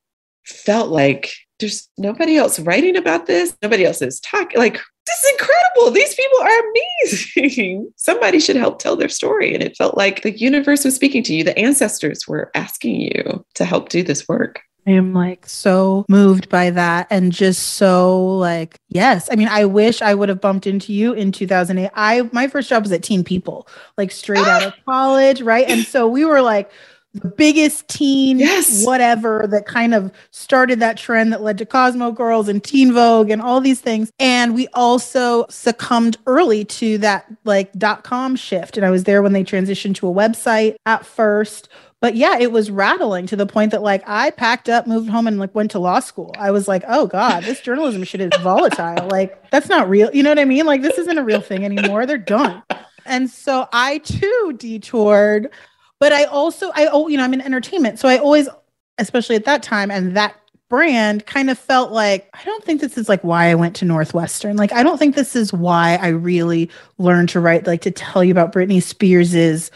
felt 0.46 0.90
like 0.90 1.34
there's 1.60 1.88
nobody 1.98 2.38
else 2.38 2.60
writing 2.60 2.98
about 2.98 3.26
this. 3.26 3.56
Nobody 3.64 3.86
else 3.86 4.02
is 4.02 4.20
talking. 4.20 4.60
Like, 4.60 4.80
this 5.06 5.24
is 5.24 5.32
incredible. 5.32 5.92
These 5.92 6.16
people 6.16 6.40
are 6.42 6.62
amazing. 6.70 7.94
Somebody 7.96 8.40
should 8.40 8.56
help 8.56 8.80
tell 8.80 8.96
their 8.96 9.10
story. 9.10 9.54
And 9.54 9.64
it 9.64 9.76
felt 9.76 9.98
like 9.98 10.22
the 10.22 10.38
universe 10.38 10.86
was 10.86 10.96
speaking 10.96 11.24
to 11.24 11.34
you. 11.34 11.44
The 11.44 11.58
ancestors 11.58 12.28
were 12.28 12.52
asking 12.56 13.02
you 13.02 13.46
to 13.56 13.66
help 13.66 13.90
do 13.90 14.04
this 14.04 14.28
work. 14.28 14.62
I 14.88 14.92
am 14.92 15.14
like 15.14 15.48
so 15.48 16.06
moved 16.10 16.50
by 16.50 16.72
that 16.72 17.06
and 17.12 17.32
just 17.32 17.74
so 17.74 18.38
like 18.38 18.80
yes. 18.90 19.30
I 19.32 19.36
mean, 19.36 19.48
I 19.48 19.66
wish 19.66 20.02
I 20.02 20.16
would 20.16 20.30
have 20.30 20.42
bumped 20.42 20.66
into 20.66 20.92
you 20.92 21.14
in 21.14 21.32
2008. 21.32 21.92
I 21.94 22.28
my 22.32 22.48
first 22.48 22.68
job 22.68 22.82
was 22.84 22.92
at 22.92 23.04
Teen 23.04 23.24
People, 23.24 23.68
like 23.98 24.12
straight 24.12 24.46
out 24.46 24.64
of 24.64 24.74
college, 24.86 25.42
right? 25.42 25.70
And 25.70 25.86
so 25.86 26.08
we 26.08 26.26
were 26.26 26.42
like 26.42 26.72
the 27.14 27.28
biggest 27.28 27.88
teen 27.90 28.40
yes. 28.40 28.86
whatever 28.86 29.46
that 29.52 29.66
kind 29.66 29.94
of 29.94 30.12
started 30.32 30.80
that 30.80 30.98
trend 30.98 31.34
that 31.34 31.42
led 31.42 31.58
to 31.58 31.66
Cosmo 31.66 32.12
Girls 32.12 32.48
and 32.48 32.64
Teen 32.64 32.94
Vogue 32.94 33.30
and 33.30 33.42
all 33.42 33.60
these 33.60 33.82
things. 33.82 34.12
And 34.20 34.56
we 34.56 34.68
also 34.74 35.46
succumbed 35.50 36.18
early 36.26 36.64
to 36.66 36.98
that 37.00 37.26
like 37.44 37.74
dot 37.74 38.04
com 38.04 38.36
shift. 38.36 38.78
And 38.78 38.86
I 38.86 38.92
was 38.92 39.04
there 39.04 39.22
when 39.22 39.34
they 39.34 39.44
transitioned 39.44 39.96
to 39.96 40.08
a 40.08 40.14
website 40.14 40.76
at 40.86 41.06
first. 41.06 41.68
But 42.00 42.16
yeah, 42.16 42.40
it 42.40 42.52
was 42.52 42.72
rattling 42.72 43.28
to 43.28 43.36
the 43.36 43.46
point 43.46 43.72
that 43.72 43.84
like 43.84 44.04
I 44.08 44.32
packed 44.32 44.70
up, 44.70 44.88
moved 44.88 45.10
home, 45.10 45.28
and 45.28 45.38
like 45.38 45.54
went 45.54 45.70
to 45.72 45.80
law 45.80 46.00
school. 46.00 46.34
I 46.38 46.50
was 46.50 46.68
like, 46.68 46.84
oh 46.88 47.06
God, 47.06 47.44
this 47.44 47.62
journalism 47.62 48.04
shit 48.06 48.22
is 48.22 48.32
volatile. 48.42 49.08
Like, 49.08 49.52
that's 49.52 49.70
not 49.70 49.88
real. 49.88 50.10
You 50.12 50.24
know 50.24 50.32
what 50.32 50.40
I 50.40 50.46
mean? 50.46 50.66
Like, 50.66 50.82
this 50.82 50.98
isn't 50.98 51.20
a 51.20 51.24
real 51.24 51.42
thing 51.42 51.64
anymore. 51.64 52.08
They're 52.08 52.18
done. 52.18 52.64
And 53.06 53.30
so 53.30 53.68
I 53.72 54.00
too 54.00 54.56
detoured 54.58 55.52
but 56.02 56.12
I 56.12 56.24
also, 56.24 56.72
I, 56.74 56.88
oh, 56.88 57.08
you 57.08 57.16
know, 57.16 57.24
I'm 57.24 57.34
in 57.36 57.42
entertainment. 57.42 58.00
So 58.00 58.10
I 58.10 58.18
always, 58.18 58.50
especially 58.98 59.36
at 59.36 59.46
that 59.46 59.62
time 59.62 59.92
and 59.92 60.18
that 60.18 60.36
brand 60.68 61.28
kind 61.28 61.52
of 61.52 61.60
felt 61.60 61.92
like 61.92 62.28
I 62.34 62.44
don't 62.44 62.64
think 62.64 62.82
this 62.82 62.98
is 62.98 63.08
like 63.08 63.24
why 63.24 63.52
I 63.52 63.56
went 63.56 63.76
to 63.78 63.86
Northwestern. 63.86 64.58
Like 64.58 64.74
I 64.74 64.82
don't 64.82 64.98
think 64.98 65.14
this 65.14 65.36
is 65.36 65.54
why 65.54 66.00
I 66.02 66.08
really 66.08 66.72
learned 66.98 67.30
to 67.30 67.40
write 67.40 67.68
like 67.68 67.82
to 67.82 67.92
tell 67.92 68.24
you 68.24 68.32
about 68.32 68.52
Britney 68.52 68.82
Spears's 68.82 69.70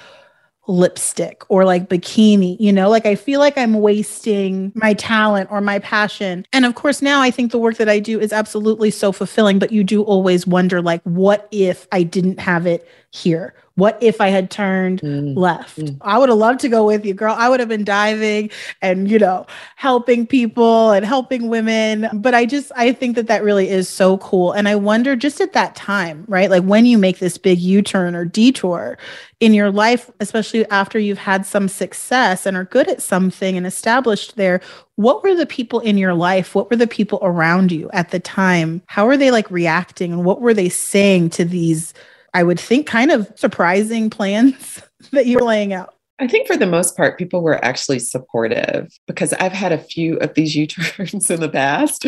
lipstick 0.67 1.44
or 1.48 1.63
like 1.63 1.89
bikini, 1.89 2.58
you 2.60 2.74
know, 2.74 2.89
like 2.89 3.05
I 3.05 3.13
feel 3.13 3.39
like 3.39 3.55
I'm 3.55 3.74
wasting 3.74 4.72
my 4.74 4.96
talent 4.96 5.51
or 5.51 5.62
my 5.62 5.77
passion. 5.77 6.44
And 6.53 6.65
of 6.65 6.74
course, 6.74 7.03
now 7.03 7.22
I 7.22 7.29
think 7.29 7.51
the 7.51 7.60
work 7.60 7.77
that 7.77 7.89
I 7.89 8.00
do 8.00 8.20
is 8.20 8.34
absolutely 8.34 8.89
so 8.89 9.12
fulfilling, 9.12 9.60
but 9.60 9.72
you 9.72 9.84
do 9.84 10.01
always 10.01 10.48
wonder, 10.48 10.82
like, 10.82 11.03
what 11.03 11.48
if 11.51 11.88
I 11.91 12.01
didn't 12.01 12.39
have 12.39 12.65
it 12.65 12.89
here? 13.12 13.53
What 13.75 13.98
if 14.01 14.22
I 14.22 14.29
had 14.29 14.50
turned 14.50 15.01
mm. 15.01 15.36
left? 15.36 15.79
Mm. 15.79 15.98
I 16.00 16.17
would 16.17 16.29
have 16.29 16.38
loved 16.38 16.62
to 16.62 16.70
go 16.70 16.86
with 16.86 17.05
you, 17.05 17.13
girl. 17.13 17.36
I 17.38 17.50
would 17.50 17.60
have 17.60 17.67
been 17.67 17.84
diving 17.84 18.50
and, 18.82 19.12
you 19.12 19.20
know, 19.20 19.46
helping 19.75 20.25
people 20.25 20.91
and 20.91 21.05
helping 21.05 21.50
women. 21.50 22.08
But 22.13 22.34
I 22.34 22.46
just, 22.46 22.72
I 22.77 22.94
think 22.94 23.17
that 23.17 23.27
that 23.27 23.44
really 23.44 23.70
is 23.70 23.89
so 23.89 24.17
cool. 24.20 24.53
And 24.53 24.70
I 24.70 24.75
wonder 24.75 25.17
just 25.17 25.41
at 25.41 25.51
that 25.53 25.75
time, 25.75 26.24
right? 26.29 26.50
Like 26.50 26.63
when 26.63 26.86
you 26.86 26.98
make 26.98 27.20
this 27.20 27.38
big 27.38 27.60
U 27.60 27.82
turn 27.82 28.15
or 28.15 28.24
detour 28.24 28.98
in 29.41 29.53
your 29.53 29.72
life, 29.72 30.10
especially 30.22 30.65
after 30.70 30.98
you've 30.98 31.17
had 31.17 31.46
some 31.46 31.67
success 31.67 32.46
and 32.46 32.55
are 32.55 32.63
good 32.63 32.88
at 32.88 33.01
something 33.01 33.58
and 33.58 33.67
established 33.67 34.38
there, 34.38 34.62
what 34.96 35.22
were 35.22 35.36
the 35.36 35.46
people 35.46 35.82
in 35.82 35.98
your 35.98 36.13
life? 36.13 36.55
What 36.55 36.70
were 36.70 36.77
the 36.77 36.88
people 36.88 37.20
around 37.22 37.74
you 37.74 37.89
at 37.91 38.12
the 38.12 38.22
time? 38.22 38.82
How 38.86 39.05
were 39.05 39.17
they 39.17 39.32
like 39.32 39.51
reacting 39.51 40.13
and 40.13 40.24
what 40.24 40.39
were 40.39 40.53
they 40.53 40.70
saying 40.70 41.32
to 41.32 41.44
these? 41.44 41.94
I 42.35 42.43
would 42.43 42.59
think, 42.59 42.85
kind 42.85 43.11
of 43.11 43.31
surprising 43.35 44.09
plans 44.09 44.81
that 45.11 45.25
you 45.25 45.37
were 45.37 45.45
laying 45.45 45.71
out? 45.71 45.95
I 46.19 46.27
think 46.27 46.47
for 46.47 46.57
the 46.57 46.67
most 46.67 46.95
part, 46.95 47.17
people 47.17 47.41
were 47.41 47.63
actually 47.63 47.99
supportive 47.99 48.91
because 49.07 49.33
I've 49.33 49.53
had 49.53 49.71
a 49.71 49.77
few 49.77 50.17
of 50.17 50.33
these 50.33 50.55
U 50.55 50.67
turns 50.67 51.29
in 51.31 51.39
the 51.39 51.49
past 51.49 52.05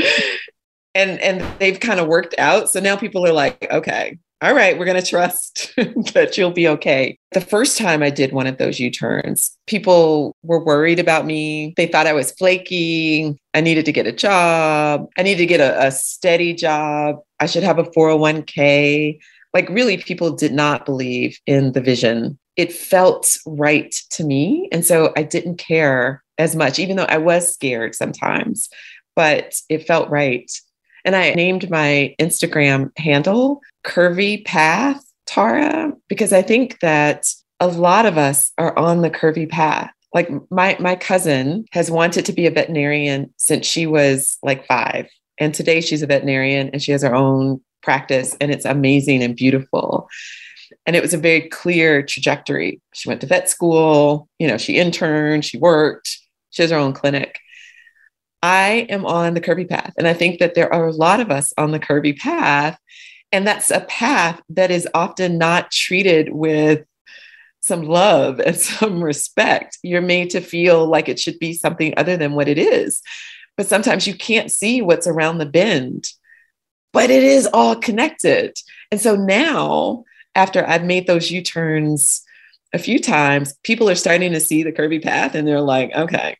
and, 0.94 1.20
and 1.20 1.60
they've 1.60 1.80
kind 1.80 2.00
of 2.00 2.08
worked 2.08 2.36
out. 2.38 2.70
So 2.70 2.80
now 2.80 2.98
people 2.98 3.26
are 3.26 3.34
like, 3.34 3.68
okay, 3.72 4.18
all 4.42 4.54
right, 4.54 4.78
we're 4.78 4.86
going 4.86 5.02
to 5.02 5.10
trust 5.10 5.74
that 6.14 6.38
you'll 6.38 6.52
be 6.52 6.68
okay. 6.68 7.18
The 7.32 7.42
first 7.42 7.78
time 7.78 8.04
I 8.04 8.10
did 8.10 8.34
one 8.34 8.48
of 8.48 8.58
those 8.58 8.80
U 8.80 8.92
turns, 8.92 9.58
people 9.66 10.36
were 10.44 10.64
worried 10.64 11.00
about 11.00 11.26
me. 11.26 11.74
They 11.76 11.88
thought 11.88 12.06
I 12.06 12.14
was 12.14 12.34
flaky. 12.34 13.38
I 13.54 13.62
needed 13.62 13.86
to 13.86 13.92
get 13.92 14.08
a 14.08 14.12
job. 14.12 15.08
I 15.18 15.24
needed 15.24 15.40
to 15.40 15.46
get 15.48 15.60
a, 15.60 15.88
a 15.88 15.92
steady 15.92 16.54
job. 16.54 17.18
I 17.40 17.46
should 17.46 17.64
have 17.64 17.80
a 17.80 17.84
401k 17.84 19.20
like 19.58 19.70
really 19.70 19.98
people 19.98 20.30
did 20.30 20.54
not 20.54 20.86
believe 20.86 21.40
in 21.48 21.72
the 21.72 21.82
vision. 21.82 22.38
It 22.58 22.72
felt 22.72 23.36
right 23.48 23.92
to 24.12 24.24
me 24.24 24.70
and 24.72 24.86
so 24.86 25.12
i 25.18 25.24
didn't 25.24 25.58
care 25.58 26.24
as 26.38 26.56
much 26.56 26.78
even 26.78 26.96
though 26.96 27.12
i 27.16 27.18
was 27.18 27.52
scared 27.52 27.96
sometimes 27.96 28.70
but 29.16 29.56
it 29.68 29.88
felt 29.88 30.10
right. 30.10 30.52
And 31.06 31.16
i 31.16 31.34
named 31.34 31.72
my 31.72 32.16
instagram 32.22 32.92
handle 32.98 33.62
curvy 33.84 34.46
path 34.46 35.04
tara 35.26 35.94
because 36.08 36.34
i 36.34 36.44
think 36.44 36.80
that 36.82 37.26
a 37.60 37.68
lot 37.68 38.06
of 38.06 38.18
us 38.18 38.52
are 38.60 38.78
on 38.78 39.02
the 39.02 39.10
curvy 39.10 39.50
path. 39.50 39.92
Like 40.14 40.30
my 40.52 40.78
my 40.80 40.96
cousin 40.96 41.66
has 41.72 41.90
wanted 41.90 42.26
to 42.26 42.34
be 42.34 42.46
a 42.46 42.52
veterinarian 42.52 43.34
since 43.38 43.66
she 43.66 43.88
was 43.88 44.38
like 44.44 44.68
5 44.68 45.08
and 45.40 45.54
today 45.54 45.82
she's 45.82 46.02
a 46.02 46.08
veterinarian 46.08 46.70
and 46.72 46.82
she 46.82 46.92
has 46.92 47.04
her 47.04 47.16
own 47.16 47.62
practice 47.82 48.36
and 48.40 48.52
it's 48.52 48.66
amazing 48.66 49.24
and 49.24 49.36
beautiful. 49.36 50.10
And 50.86 50.96
it 50.96 51.02
was 51.02 51.14
a 51.14 51.18
very 51.18 51.42
clear 51.50 52.04
trajectory. 52.04 52.82
She 52.94 53.10
went 53.10 53.22
to 53.22 53.28
vet 53.28 53.50
school 53.50 54.28
you 54.40 54.48
know 54.48 54.58
she 54.58 54.78
interned 54.78 55.46
she 55.46 55.58
worked 55.58 56.20
she 56.50 56.62
has 56.62 56.72
her 56.72 56.78
own 56.78 56.94
clinic. 56.94 57.40
I 58.44 58.86
am 58.90 59.06
on 59.06 59.34
the 59.34 59.42
curvy 59.42 59.68
path 59.68 59.94
and 59.98 60.08
i 60.08 60.14
think 60.14 60.40
that 60.40 60.54
there 60.54 60.72
are 60.72 60.88
a 60.88 60.94
lot 60.94 61.20
of 61.20 61.32
us 61.32 61.54
on 61.58 61.72
the 61.72 61.80
curvy 61.80 62.18
path 62.18 62.78
and 63.32 63.48
that's 63.48 63.72
a 63.72 63.82
path 63.82 64.40
that 64.50 64.72
is 64.72 64.88
often 64.94 65.38
not 65.38 65.72
treated 65.72 66.32
with 66.32 66.86
some 67.62 67.82
love 67.82 68.40
and 68.40 68.56
some 68.70 69.04
respect. 69.04 69.80
You're 69.84 70.02
made 70.02 70.30
to 70.30 70.40
feel 70.40 70.86
like 70.86 71.10
it 71.10 71.20
should 71.20 71.40
be 71.40 71.54
something 71.54 71.94
other 71.98 72.16
than 72.16 72.34
what 72.34 72.48
it 72.48 72.58
is 72.58 73.02
but 73.58 73.68
sometimes 73.68 74.08
you 74.08 74.14
can't 74.14 74.52
see 74.52 74.82
what's 74.82 75.08
around 75.08 75.40
the 75.40 75.46
bend 75.46 76.08
but 76.98 77.12
it 77.12 77.24
is 77.24 77.48
all 77.54 77.76
connected. 77.76 78.58
And 78.90 79.00
so 79.00 79.16
now, 79.16 80.04
after 80.34 80.68
I've 80.68 80.84
made 80.84 81.06
those 81.06 81.30
U 81.30 81.44
turns 81.44 82.24
a 82.74 82.80
few 82.80 82.98
times, 82.98 83.54
people 83.62 83.88
are 83.88 83.94
starting 83.94 84.32
to 84.32 84.40
see 84.40 84.64
the 84.64 84.72
curvy 84.72 85.02
path 85.02 85.36
and 85.36 85.48
they're 85.48 85.62
like, 85.62 85.94
okay, 85.94 86.38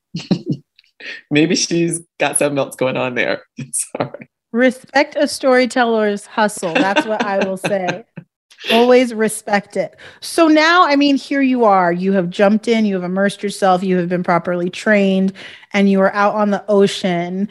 maybe 1.30 1.56
she's 1.56 2.02
got 2.20 2.40
something 2.40 2.58
else 2.58 2.76
going 2.76 2.98
on 2.98 3.14
there. 3.14 3.44
Sorry. 3.72 4.32
Respect 4.52 5.16
a 5.16 5.28
storyteller's 5.28 6.26
hustle. 6.26 6.74
That's 6.74 7.06
what 7.06 7.24
I 7.24 7.46
will 7.46 7.58
say. 7.58 8.04
Always 8.72 9.14
respect 9.14 9.78
it. 9.78 9.96
So 10.22 10.48
now, 10.48 10.88
I 10.88 10.96
mean, 10.96 11.18
here 11.18 11.42
you 11.42 11.66
are. 11.66 11.94
You 11.94 12.14
have 12.14 12.32
jumped 12.32 12.68
in, 12.68 12.88
you 12.88 12.96
have 12.96 13.04
immersed 13.04 13.44
yourself, 13.44 13.84
you 13.84 13.96
have 13.98 14.10
been 14.10 14.24
properly 14.24 14.72
trained, 14.72 15.34
and 15.74 15.88
you 15.88 16.02
are 16.02 16.12
out 16.16 16.34
on 16.34 16.50
the 16.50 16.66
ocean 16.68 17.48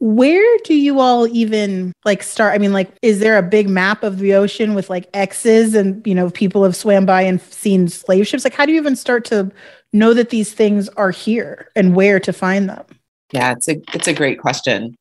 where 0.00 0.58
do 0.64 0.74
you 0.74 1.00
all 1.00 1.26
even 1.28 1.92
like 2.04 2.22
start? 2.22 2.54
I 2.54 2.58
mean 2.58 2.72
like 2.72 2.90
is 3.02 3.18
there 3.18 3.36
a 3.36 3.42
big 3.42 3.68
map 3.68 4.02
of 4.02 4.18
the 4.18 4.34
ocean 4.34 4.74
with 4.74 4.88
like 4.88 5.08
x's 5.14 5.74
and 5.74 6.06
you 6.06 6.14
know 6.14 6.30
people 6.30 6.62
have 6.64 6.76
swam 6.76 7.04
by 7.04 7.22
and 7.22 7.40
seen 7.40 7.88
slave 7.88 8.26
ships? 8.26 8.44
Like 8.44 8.54
how 8.54 8.64
do 8.64 8.72
you 8.72 8.78
even 8.78 8.96
start 8.96 9.24
to 9.26 9.50
know 9.92 10.14
that 10.14 10.30
these 10.30 10.52
things 10.52 10.88
are 10.90 11.10
here 11.10 11.70
and 11.74 11.96
where 11.96 12.20
to 12.20 12.32
find 12.32 12.68
them? 12.68 12.84
Yeah 13.32 13.52
it's 13.52 13.68
a 13.68 13.80
it's 13.92 14.08
a 14.08 14.14
great 14.14 14.38
question 14.38 14.96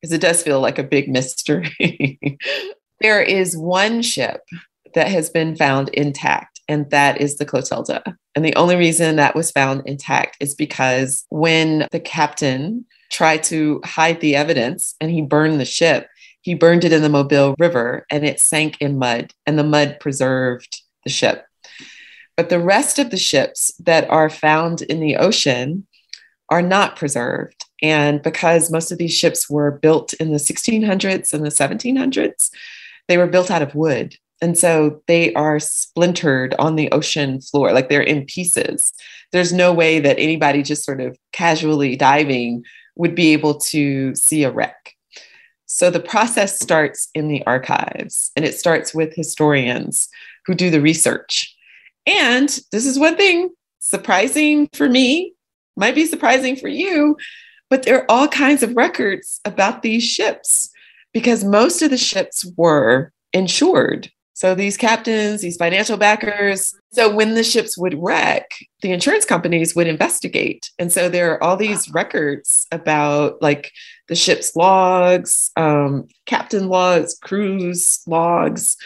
because 0.00 0.12
it 0.12 0.20
does 0.20 0.42
feel 0.42 0.60
like 0.60 0.78
a 0.78 0.84
big 0.84 1.08
mystery. 1.08 2.18
There 3.02 3.22
is 3.22 3.56
one 3.56 4.02
ship 4.02 4.42
that 4.92 5.08
has 5.08 5.30
been 5.30 5.56
found 5.56 5.88
intact 5.94 6.60
and 6.68 6.90
that 6.90 7.18
is 7.18 7.38
the 7.38 7.46
clotilda 7.46 8.02
and 8.34 8.44
the 8.44 8.54
only 8.56 8.76
reason 8.76 9.16
that 9.16 9.34
was 9.34 9.50
found 9.50 9.82
intact 9.86 10.36
is 10.38 10.54
because 10.54 11.24
when 11.30 11.86
the 11.92 12.00
captain 12.00 12.84
tried 13.10 13.42
to 13.44 13.80
hide 13.84 14.20
the 14.20 14.36
evidence 14.36 14.94
and 15.00 15.10
he 15.10 15.22
burned 15.22 15.60
the 15.60 15.64
ship. 15.64 16.08
He 16.42 16.54
burned 16.54 16.84
it 16.84 16.92
in 16.92 17.02
the 17.02 17.08
Mobile 17.08 17.54
River 17.58 18.06
and 18.10 18.24
it 18.24 18.40
sank 18.40 18.80
in 18.80 18.98
mud, 18.98 19.32
and 19.46 19.58
the 19.58 19.64
mud 19.64 19.98
preserved 20.00 20.82
the 21.04 21.10
ship. 21.10 21.44
But 22.36 22.48
the 22.48 22.60
rest 22.60 22.98
of 22.98 23.10
the 23.10 23.18
ships 23.18 23.70
that 23.80 24.08
are 24.08 24.30
found 24.30 24.80
in 24.82 25.00
the 25.00 25.16
ocean 25.16 25.86
are 26.48 26.62
not 26.62 26.96
preserved. 26.96 27.64
And 27.82 28.22
because 28.22 28.70
most 28.70 28.90
of 28.90 28.98
these 28.98 29.12
ships 29.12 29.50
were 29.50 29.70
built 29.70 30.14
in 30.14 30.30
the 30.30 30.38
1600s 30.38 31.32
and 31.32 31.44
the 31.44 31.50
1700s, 31.50 32.50
they 33.08 33.18
were 33.18 33.26
built 33.26 33.50
out 33.50 33.62
of 33.62 33.74
wood. 33.74 34.16
And 34.42 34.56
so 34.56 35.02
they 35.06 35.34
are 35.34 35.60
splintered 35.60 36.54
on 36.58 36.76
the 36.76 36.90
ocean 36.92 37.40
floor, 37.40 37.72
like 37.72 37.88
they're 37.88 38.00
in 38.00 38.24
pieces. 38.24 38.92
There's 39.32 39.52
no 39.52 39.72
way 39.72 40.00
that 40.00 40.18
anybody 40.18 40.62
just 40.62 40.84
sort 40.84 41.00
of 41.00 41.18
casually 41.32 41.94
diving 41.96 42.64
would 43.00 43.14
be 43.14 43.32
able 43.32 43.54
to 43.54 44.14
see 44.14 44.44
a 44.44 44.50
wreck. 44.50 44.94
So 45.64 45.90
the 45.90 46.00
process 46.00 46.60
starts 46.60 47.08
in 47.14 47.28
the 47.28 47.42
archives 47.46 48.30
and 48.36 48.44
it 48.44 48.54
starts 48.54 48.92
with 48.94 49.14
historians 49.14 50.08
who 50.44 50.54
do 50.54 50.68
the 50.68 50.82
research. 50.82 51.56
And 52.06 52.48
this 52.72 52.84
is 52.84 52.98
one 52.98 53.16
thing 53.16 53.50
surprising 53.78 54.68
for 54.74 54.86
me, 54.86 55.32
might 55.78 55.94
be 55.94 56.04
surprising 56.04 56.56
for 56.56 56.68
you, 56.68 57.16
but 57.70 57.84
there 57.84 58.00
are 58.02 58.10
all 58.10 58.28
kinds 58.28 58.62
of 58.62 58.76
records 58.76 59.40
about 59.46 59.80
these 59.80 60.04
ships 60.04 60.68
because 61.14 61.42
most 61.42 61.80
of 61.80 61.88
the 61.88 61.96
ships 61.96 62.44
were 62.58 63.12
insured. 63.32 64.10
So 64.40 64.54
these 64.54 64.78
captains, 64.78 65.42
these 65.42 65.58
financial 65.58 65.98
backers. 65.98 66.74
So 66.92 67.14
when 67.14 67.34
the 67.34 67.44
ships 67.44 67.76
would 67.76 67.92
wreck, 68.02 68.50
the 68.80 68.90
insurance 68.90 69.26
companies 69.26 69.76
would 69.76 69.86
investigate. 69.86 70.70
And 70.78 70.90
so 70.90 71.10
there 71.10 71.34
are 71.34 71.44
all 71.44 71.58
these 71.58 71.90
records 71.90 72.66
about 72.72 73.42
like 73.42 73.70
the 74.08 74.14
ship's 74.14 74.56
logs, 74.56 75.50
um, 75.58 76.08
captain 76.24 76.70
logs, 76.70 77.18
cruise 77.20 78.00
logs, 78.06 78.78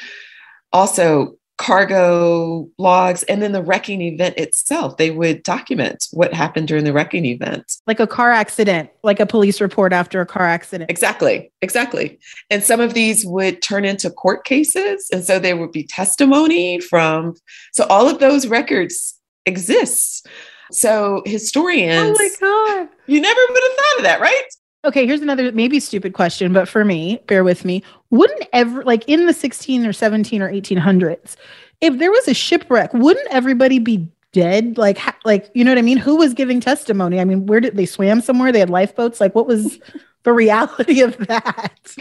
also 0.73 1.37
cargo 1.64 2.68
logs 2.76 3.23
and 3.23 3.40
then 3.40 3.52
the 3.52 3.62
wrecking 3.62 4.02
event 4.02 4.37
itself. 4.37 4.99
They 4.99 5.11
would 5.11 5.42
document 5.42 6.09
what 6.11 6.35
happened 6.35 6.68
during 6.68 6.85
the 6.85 6.92
wrecking 6.92 7.25
event. 7.25 7.76
Like 7.87 8.00
a 8.00 8.06
car 8.06 8.30
accident 8.30 8.90
like 9.02 9.18
a 9.18 9.25
police 9.25 9.62
report 9.62 9.92
after 9.92 10.21
a 10.21 10.26
car 10.26 10.44
accident. 10.44 10.90
Exactly 10.90 11.50
exactly. 11.62 12.18
And 12.50 12.62
some 12.62 12.80
of 12.80 12.92
these 12.92 13.25
would 13.25 13.62
turn 13.62 13.87
into 13.87 14.11
court 14.11 14.44
cases 14.44 15.09
and 15.11 15.25
so 15.25 15.38
there 15.38 15.56
would 15.56 15.73
be 15.73 15.85
testimony 15.85 16.80
from 16.80 17.35
so 17.73 17.87
all 17.88 18.09
of 18.09 18.18
those 18.18 18.47
records 18.47 19.18
exists 19.47 20.23
so 20.71 21.23
historians 21.25 22.18
oh 22.18 22.23
my 22.23 22.28
god. 22.40 22.88
You 23.06 23.21
never 23.21 23.40
would 23.49 23.62
have 23.62 23.76
thought 23.76 23.99
of 23.99 24.02
that 24.04 24.21
right 24.21 24.44
Okay, 24.85 25.07
here's 25.07 25.23
another 25.23 25.50
maybe 25.53 25.81
stupid 25.81 26.12
question, 26.12 26.53
but 26.53 26.69
for 26.69 26.85
me, 26.85 27.21
bear 27.26 27.43
with 27.43 27.64
me. 27.64 27.83
Wouldn't 28.11 28.45
ever 28.53 28.85
like 28.85 29.09
in 29.09 29.26
the 29.26 29.33
16 29.33 29.87
or 29.87 29.93
17 29.93 30.43
or 30.43 30.50
1800s, 30.50 31.37
if 31.81 31.99
there 31.99 32.11
was 32.11 32.29
a 32.29 32.35
shipwreck, 32.35 32.93
wouldn't 32.93 33.26
everybody 33.31 33.79
be 33.79 34.07
dead? 34.33 34.76
Like, 34.76 34.99
ha- 34.99 35.17
like 35.25 35.50
you 35.55 35.64
know 35.64 35.71
what 35.71 35.79
I 35.79 35.83
mean? 35.83 35.97
Who 35.97 36.17
was 36.17 36.35
giving 36.35 36.61
testimony? 36.61 37.19
I 37.19 37.25
mean, 37.25 37.47
where 37.47 37.61
did 37.61 37.76
they 37.76 37.87
swam 37.87 38.21
somewhere? 38.21 38.53
They 38.53 38.59
had 38.59 38.71
lifeboats. 38.71 39.21
Like, 39.21 39.35
what 39.35 39.47
was 39.47 39.79
the 40.25 40.33
reality 40.33 41.00
of 41.00 41.17
that? 41.29 41.95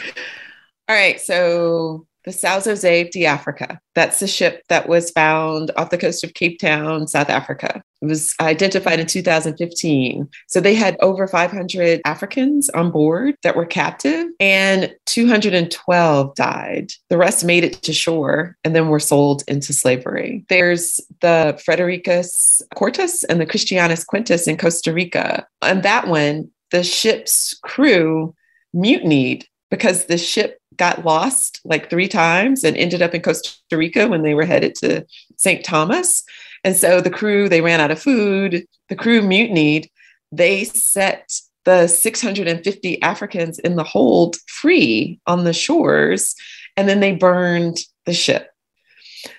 All 0.89 0.95
right, 0.95 1.21
so 1.21 2.05
the 2.25 2.31
São 2.31 2.57
José 2.57 3.09
de 3.11 3.25
Africa. 3.25 3.79
That's 3.95 4.19
the 4.19 4.27
ship 4.27 4.63
that 4.69 4.87
was 4.87 5.11
found 5.11 5.71
off 5.77 5.89
the 5.89 5.97
coast 5.97 6.23
of 6.23 6.33
Cape 6.33 6.59
Town, 6.59 7.07
South 7.07 7.29
Africa. 7.29 7.83
It 8.01 8.07
was 8.07 8.35
identified 8.41 8.99
in 8.99 9.07
2015. 9.07 10.27
So 10.47 10.59
they 10.59 10.75
had 10.75 10.97
over 10.99 11.27
500 11.27 12.01
Africans 12.05 12.69
on 12.69 12.91
board 12.91 13.35
that 13.43 13.55
were 13.55 13.65
captive, 13.65 14.27
and 14.39 14.93
212 15.05 16.35
died. 16.35 16.91
The 17.09 17.17
rest 17.17 17.45
made 17.45 17.63
it 17.63 17.81
to 17.83 17.93
shore 17.93 18.57
and 18.63 18.75
then 18.75 18.89
were 18.89 18.99
sold 18.99 19.43
into 19.47 19.71
slavery. 19.73 20.45
There's 20.49 20.99
the 21.21 21.61
Fredericus 21.65 22.61
Quartus 22.75 23.23
and 23.23 23.39
the 23.39 23.45
Christianus 23.45 24.05
Quintus 24.05 24.47
in 24.47 24.57
Costa 24.57 24.91
Rica. 24.91 25.47
On 25.61 25.81
that 25.81 26.07
one, 26.07 26.49
the 26.71 26.83
ship's 26.83 27.57
crew 27.63 28.35
mutinied 28.73 29.45
because 29.69 30.05
the 30.05 30.17
ship 30.17 30.59
got 30.77 31.05
lost 31.05 31.61
like 31.65 31.89
three 31.89 32.07
times 32.07 32.63
and 32.63 32.75
ended 32.77 33.01
up 33.01 33.13
in 33.13 33.21
Costa 33.21 33.53
Rica 33.71 34.07
when 34.07 34.23
they 34.23 34.33
were 34.33 34.45
headed 34.45 34.75
to 34.75 35.05
St. 35.37 35.63
Thomas. 35.63 36.23
And 36.63 36.75
so 36.75 37.01
the 37.01 37.09
crew, 37.09 37.49
they 37.49 37.61
ran 37.61 37.81
out 37.81 37.91
of 37.91 38.01
food, 38.01 38.65
the 38.89 38.95
crew 38.95 39.21
mutinied. 39.21 39.89
They 40.31 40.63
set 40.63 41.31
the 41.65 41.87
650 41.87 43.01
Africans 43.01 43.59
in 43.59 43.75
the 43.75 43.83
hold 43.83 44.37
free 44.47 45.19
on 45.27 45.43
the 45.43 45.53
shores, 45.53 46.35
and 46.75 46.89
then 46.89 46.99
they 46.99 47.13
burned 47.13 47.79
the 48.05 48.13
ship. 48.13 48.49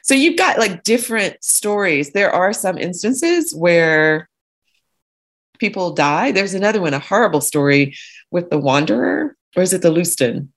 So 0.02 0.14
you've 0.14 0.38
got 0.38 0.58
like 0.58 0.82
different 0.82 1.42
stories. 1.42 2.12
There 2.12 2.30
are 2.30 2.52
some 2.52 2.78
instances 2.78 3.54
where 3.54 4.28
people 5.58 5.92
die. 5.92 6.32
There's 6.32 6.54
another 6.54 6.80
one, 6.80 6.94
a 6.94 6.98
horrible 6.98 7.40
story 7.40 7.96
with 8.30 8.50
the 8.50 8.58
Wanderer, 8.58 9.36
or 9.56 9.62
is 9.62 9.72
it 9.72 9.82
the 9.82 9.90
Leusden? 9.90 10.48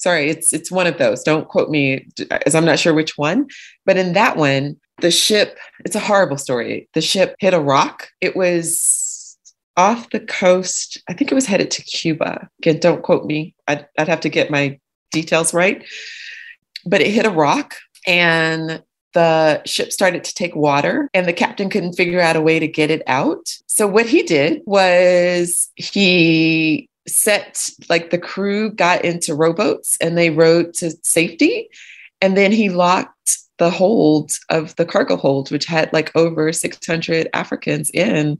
Sorry, 0.00 0.30
it's 0.30 0.52
it's 0.52 0.70
one 0.70 0.86
of 0.86 0.98
those. 0.98 1.22
Don't 1.22 1.48
quote 1.48 1.70
me 1.70 2.08
as 2.46 2.54
I'm 2.54 2.64
not 2.64 2.78
sure 2.78 2.94
which 2.94 3.16
one, 3.16 3.48
but 3.86 3.96
in 3.96 4.14
that 4.14 4.36
one, 4.36 4.76
the 5.00 5.10
ship, 5.10 5.58
it's 5.84 5.96
a 5.96 6.00
horrible 6.00 6.38
story. 6.38 6.88
The 6.94 7.00
ship 7.00 7.36
hit 7.38 7.54
a 7.54 7.60
rock. 7.60 8.08
It 8.20 8.34
was 8.34 9.38
off 9.76 10.10
the 10.10 10.20
coast. 10.20 11.00
I 11.08 11.14
think 11.14 11.30
it 11.30 11.34
was 11.34 11.46
headed 11.46 11.70
to 11.72 11.82
Cuba. 11.82 12.48
Again, 12.60 12.80
don't 12.80 13.02
quote 13.02 13.24
me. 13.24 13.54
I'd, 13.68 13.86
I'd 13.98 14.08
have 14.08 14.20
to 14.20 14.28
get 14.28 14.50
my 14.50 14.78
details 15.10 15.54
right. 15.54 15.84
But 16.84 17.00
it 17.00 17.10
hit 17.10 17.26
a 17.26 17.30
rock 17.30 17.76
and 18.06 18.82
the 19.12 19.62
ship 19.64 19.92
started 19.92 20.24
to 20.24 20.34
take 20.34 20.54
water 20.54 21.08
and 21.14 21.26
the 21.26 21.32
captain 21.32 21.68
couldn't 21.68 21.94
figure 21.94 22.20
out 22.20 22.36
a 22.36 22.40
way 22.40 22.58
to 22.58 22.68
get 22.68 22.90
it 22.90 23.02
out. 23.06 23.48
So 23.66 23.86
what 23.86 24.06
he 24.06 24.22
did 24.22 24.62
was 24.66 25.68
he 25.76 26.89
set 27.10 27.68
like 27.88 28.10
the 28.10 28.18
crew 28.18 28.70
got 28.70 29.04
into 29.04 29.34
rowboats 29.34 29.96
and 30.00 30.16
they 30.16 30.30
rowed 30.30 30.74
to 30.74 30.92
safety. 31.02 31.68
And 32.20 32.36
then 32.36 32.52
he 32.52 32.68
locked 32.68 33.38
the 33.58 33.70
hold 33.70 34.32
of 34.48 34.74
the 34.76 34.86
cargo 34.86 35.16
hold 35.16 35.50
which 35.50 35.66
had 35.66 35.92
like 35.92 36.10
over 36.16 36.50
600 36.50 37.28
africans 37.34 37.90
in 37.90 38.38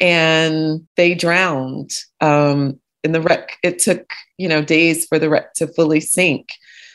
and 0.00 0.86
they 0.96 1.14
drowned 1.14 1.92
um, 2.20 2.78
in 3.04 3.12
the 3.12 3.20
wreck. 3.20 3.58
It 3.62 3.78
took 3.78 4.10
you 4.38 4.48
know 4.48 4.62
days 4.62 5.06
for 5.06 5.18
the 5.18 5.30
wreck 5.30 5.54
to 5.54 5.68
fully 5.68 6.00
sink. 6.00 6.48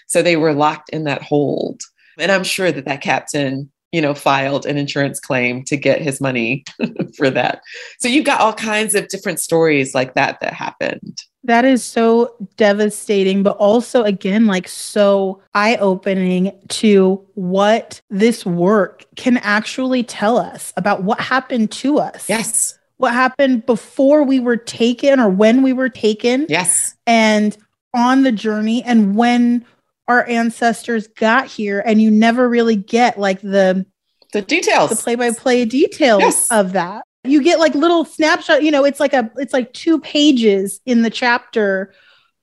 So 0.08 0.22
they 0.22 0.36
were 0.36 0.54
locked 0.54 0.90
in 0.90 1.06
that 1.06 1.24
hold. 1.24 1.82
And 2.20 2.32
i'm 2.32 2.44
sure 2.44 2.72
that 2.72 2.86
that 2.86 3.02
captain 3.02 3.71
you 3.92 4.02
know, 4.02 4.14
filed 4.14 4.66
an 4.66 4.78
insurance 4.78 5.20
claim 5.20 5.64
to 5.66 5.76
get 5.76 6.02
his 6.02 6.22
money 6.22 6.64
for 7.18 7.30
that. 7.30 7.62
So 8.00 8.08
you've 8.08 8.26
got 8.26 8.40
all 8.40 8.54
kinds 8.54 8.96
of 8.96 9.08
different 9.10 9.40
stories 9.40 9.94
like 9.94 10.14
that 10.14 10.40
that 10.40 10.54
happened. 10.54 11.22
That 11.44 11.66
is 11.66 11.84
so 11.84 12.36
devastating, 12.56 13.42
but 13.42 13.58
also, 13.58 14.04
again, 14.04 14.46
like 14.46 14.68
so 14.68 15.42
eye 15.56 15.76
opening 15.78 16.52
to 16.70 17.26
what 17.34 18.00
this 18.10 18.46
work 18.46 19.06
can 19.16 19.38
actually 19.38 20.04
tell 20.04 20.38
us 20.38 20.72
about 20.78 21.04
what 21.04 21.20
happened 21.20 21.72
to 21.72 21.98
us. 21.98 22.30
Yes. 22.30 22.78
What 22.98 23.14
happened 23.14 23.66
before 23.66 24.24
we 24.24 24.40
were 24.40 24.58
taken 24.58 25.20
or 25.20 25.30
when 25.30 25.64
we 25.64 25.74
were 25.74 25.90
taken. 25.90 26.46
Yes. 26.48 26.96
And 27.08 27.58
on 27.96 28.22
the 28.22 28.32
journey 28.32 28.84
and 28.84 29.16
when 29.16 29.66
our 30.12 30.28
ancestors 30.28 31.08
got 31.08 31.48
here 31.48 31.82
and 31.86 32.02
you 32.02 32.12
never 32.12 32.50
really 32.50 32.76
get 32.76 33.18
like 33.18 33.40
the 33.42 33.86
the 34.34 34.42
details. 34.42 34.90
the 34.90 34.96
play-by-play 34.96 35.66
details 35.66 36.22
yes. 36.22 36.48
of 36.52 36.74
that. 36.74 37.04
You 37.24 37.42
get 37.42 37.60
like 37.60 37.76
little 37.76 38.04
snapshot 38.04 38.64
you 38.64 38.72
know 38.72 38.84
it's 38.84 39.00
like 39.00 39.14
a 39.14 39.32
it's 39.38 39.54
like 39.54 39.72
two 39.74 40.00
pages 40.00 40.82
in 40.86 41.02
the 41.04 41.10
chapter 41.10 41.94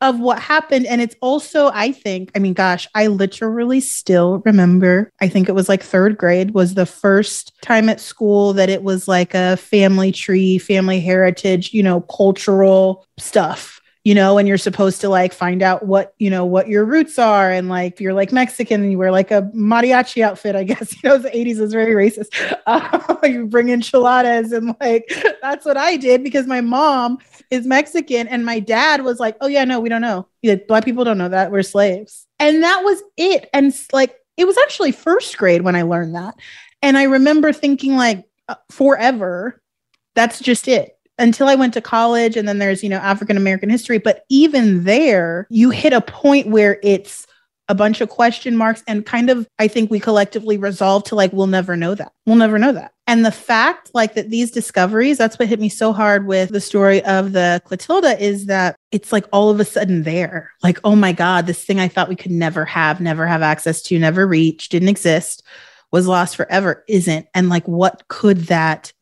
of 0.01 0.21
what 0.21 0.39
happened 0.39 0.87
and 0.87 1.01
it's 1.01 1.17
also 1.21 1.73
i 1.75 1.91
think 1.91 2.31
i 2.37 2.39
mean 2.39 2.53
gosh 2.53 2.87
i 2.95 3.09
literally 3.09 3.81
still 3.81 4.41
remember 4.45 5.11
i 5.21 5.29
think 5.29 5.49
it 5.49 5.57
was 5.57 5.69
like 5.69 5.83
third 5.83 6.17
grade 6.17 6.53
was 6.53 6.75
the 6.75 6.87
first 6.87 7.53
time 7.63 7.89
at 7.89 7.99
school 7.99 8.53
that 8.53 8.71
it 8.71 8.85
was 8.85 9.09
like 9.09 9.35
a 9.35 9.57
family 9.57 10.13
tree 10.13 10.57
family 10.57 11.01
heritage 11.01 11.75
you 11.75 11.83
know 11.83 12.01
cultural 12.03 13.05
stuff 13.19 13.81
you 14.09 14.15
know, 14.15 14.39
and 14.39 14.49
you're 14.49 14.57
supposed 14.57 15.03
to 15.03 15.09
like 15.11 15.35
find 15.35 15.63
out 15.63 15.85
what, 15.85 16.15
you 16.19 16.31
know, 16.31 16.43
what 16.43 16.67
your 16.67 16.87
roots 16.87 17.19
are. 17.19 17.51
And 17.51 17.69
like, 17.69 18.01
you're 18.01 18.15
like 18.15 18.33
Mexican 18.33 18.83
and 18.83 18.91
you 18.91 18.97
wear 18.97 19.13
like 19.13 19.31
a 19.31 19.43
mariachi 19.55 20.23
outfit, 20.23 20.57
I 20.57 20.65
guess, 20.65 20.95
you 21.05 21.11
know, 21.11 21.19
the 21.19 21.29
80s 21.29 21.61
is 21.61 21.75
very 21.75 21.93
racist. 21.93 22.29
Uh, 22.65 23.17
you 23.29 23.47
bring 23.47 23.69
enchiladas 23.69 24.53
and 24.53 24.75
like, 24.81 25.13
that's 25.43 25.67
what 25.67 25.77
I 25.77 25.99
did 25.99 26.25
because 26.25 26.47
my 26.47 26.63
mom 26.63 27.19
is 27.51 27.67
Mexican 27.67 28.27
and 28.29 28.47
my 28.47 28.61
dad 28.61 29.05
was 29.05 29.21
like, 29.21 29.37
oh, 29.43 29.47
yeah, 29.47 29.67
no, 29.67 29.79
we 29.79 29.91
don't 29.91 30.01
know. 30.01 30.27
Like, 30.43 30.67
Black 30.67 30.87
people 30.87 31.05
don't 31.05 31.19
know 31.19 31.29
that. 31.29 31.53
We're 31.53 31.63
slaves. 31.63 32.27
And 32.39 32.63
that 32.63 32.81
was 32.83 33.03
it. 33.19 33.51
And 33.53 33.79
like, 33.93 34.17
it 34.39 34.47
was 34.47 34.57
actually 34.57 34.93
first 34.93 35.37
grade 35.37 35.61
when 35.61 35.77
I 35.77 35.83
learned 35.83 36.15
that. 36.15 36.35
And 36.81 36.97
I 36.97 37.03
remember 37.03 37.53
thinking, 37.53 37.95
like, 37.95 38.25
uh, 38.49 38.55
forever, 38.71 39.61
that's 40.15 40.41
just 40.41 40.67
it 40.67 40.98
until 41.19 41.49
I 41.49 41.55
went 41.55 41.75
to 41.75 41.81
college 41.81 42.37
and 42.37 42.49
then 42.49 42.59
there's, 42.59 42.83
you 42.83 42.89
know, 42.89 42.99
African 42.99 43.37
American 43.37 43.71
history. 43.71 43.99
But 43.99 44.25
even 44.29 44.85
there, 44.85 45.47
you 45.51 45.71
hit 45.71 45.93
a 45.93 46.01
point 46.01 46.49
where 46.49 46.79
it's 46.83 47.27
a 47.71 47.75
bunch 47.75 48.01
of 48.01 48.09
question 48.09 48.57
marks 48.57 48.83
and 48.89 49.05
kind 49.05 49.29
of, 49.29 49.47
I 49.59 49.69
think 49.69 49.91
we 49.91 50.01
collectively 50.01 50.57
resolve 50.57 51.05
to 51.05 51.15
like, 51.15 51.33
we'll 51.35 51.47
never 51.47 51.77
know 51.77 51.95
that. 51.95 52.13
We'll 52.25 52.37
never 52.37 52.59
know 52.59 52.73
that. 52.73 52.93
And 53.07 53.27
the 53.27 53.31
fact, 53.31 53.91
like, 53.93 54.15
that 54.15 54.31
these 54.31 54.51
discoveries, 54.51 55.19
that's 55.19 55.39
what 55.39 55.49
hit 55.49 55.61
me 55.61 55.69
so 55.69 55.93
hard 55.93 56.27
with 56.27 56.49
the 56.49 56.63
story 56.63 57.05
of 57.05 57.33
the 57.33 57.61
Clotilda 57.67 58.19
is 58.23 58.47
that 58.47 58.77
it's 58.91 59.13
like 59.13 59.27
all 59.33 59.51
of 59.51 59.61
a 59.61 59.67
sudden 59.67 60.03
there. 60.03 60.51
Like, 60.63 60.79
oh 60.83 60.97
my 60.97 61.13
God, 61.13 61.47
this 61.47 61.63
thing 61.63 61.79
I 61.79 61.89
thought 61.89 62.09
we 62.09 62.17
could 62.17 62.31
never 62.31 62.65
have, 62.65 63.03
never 63.03 63.27
have 63.27 63.43
access 63.43 63.83
to, 63.83 63.99
never 63.99 64.27
reach, 64.27 64.71
didn't 64.71 64.89
exist, 64.89 65.43
was 65.93 66.07
lost 66.07 66.37
forever, 66.37 66.85
isn't. 66.89 67.27
And 67.35 67.51
like, 67.51 67.69
what 67.69 68.09
could 68.09 68.39
that 68.47 68.93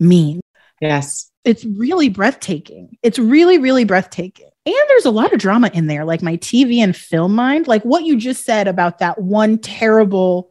mean? 0.00 0.40
Yes 0.80 1.27
it's 1.48 1.64
really 1.64 2.10
breathtaking. 2.10 2.98
It's 3.02 3.18
really, 3.18 3.56
really 3.56 3.84
breathtaking. 3.84 4.50
And 4.66 4.74
there's 4.88 5.06
a 5.06 5.10
lot 5.10 5.32
of 5.32 5.40
drama 5.40 5.70
in 5.72 5.86
there, 5.86 6.04
like 6.04 6.20
my 6.20 6.36
TV 6.36 6.76
and 6.78 6.94
film 6.94 7.34
mind, 7.34 7.66
like 7.66 7.82
what 7.84 8.04
you 8.04 8.18
just 8.18 8.44
said 8.44 8.68
about 8.68 8.98
that 8.98 9.18
one 9.18 9.56
terrible 9.56 10.50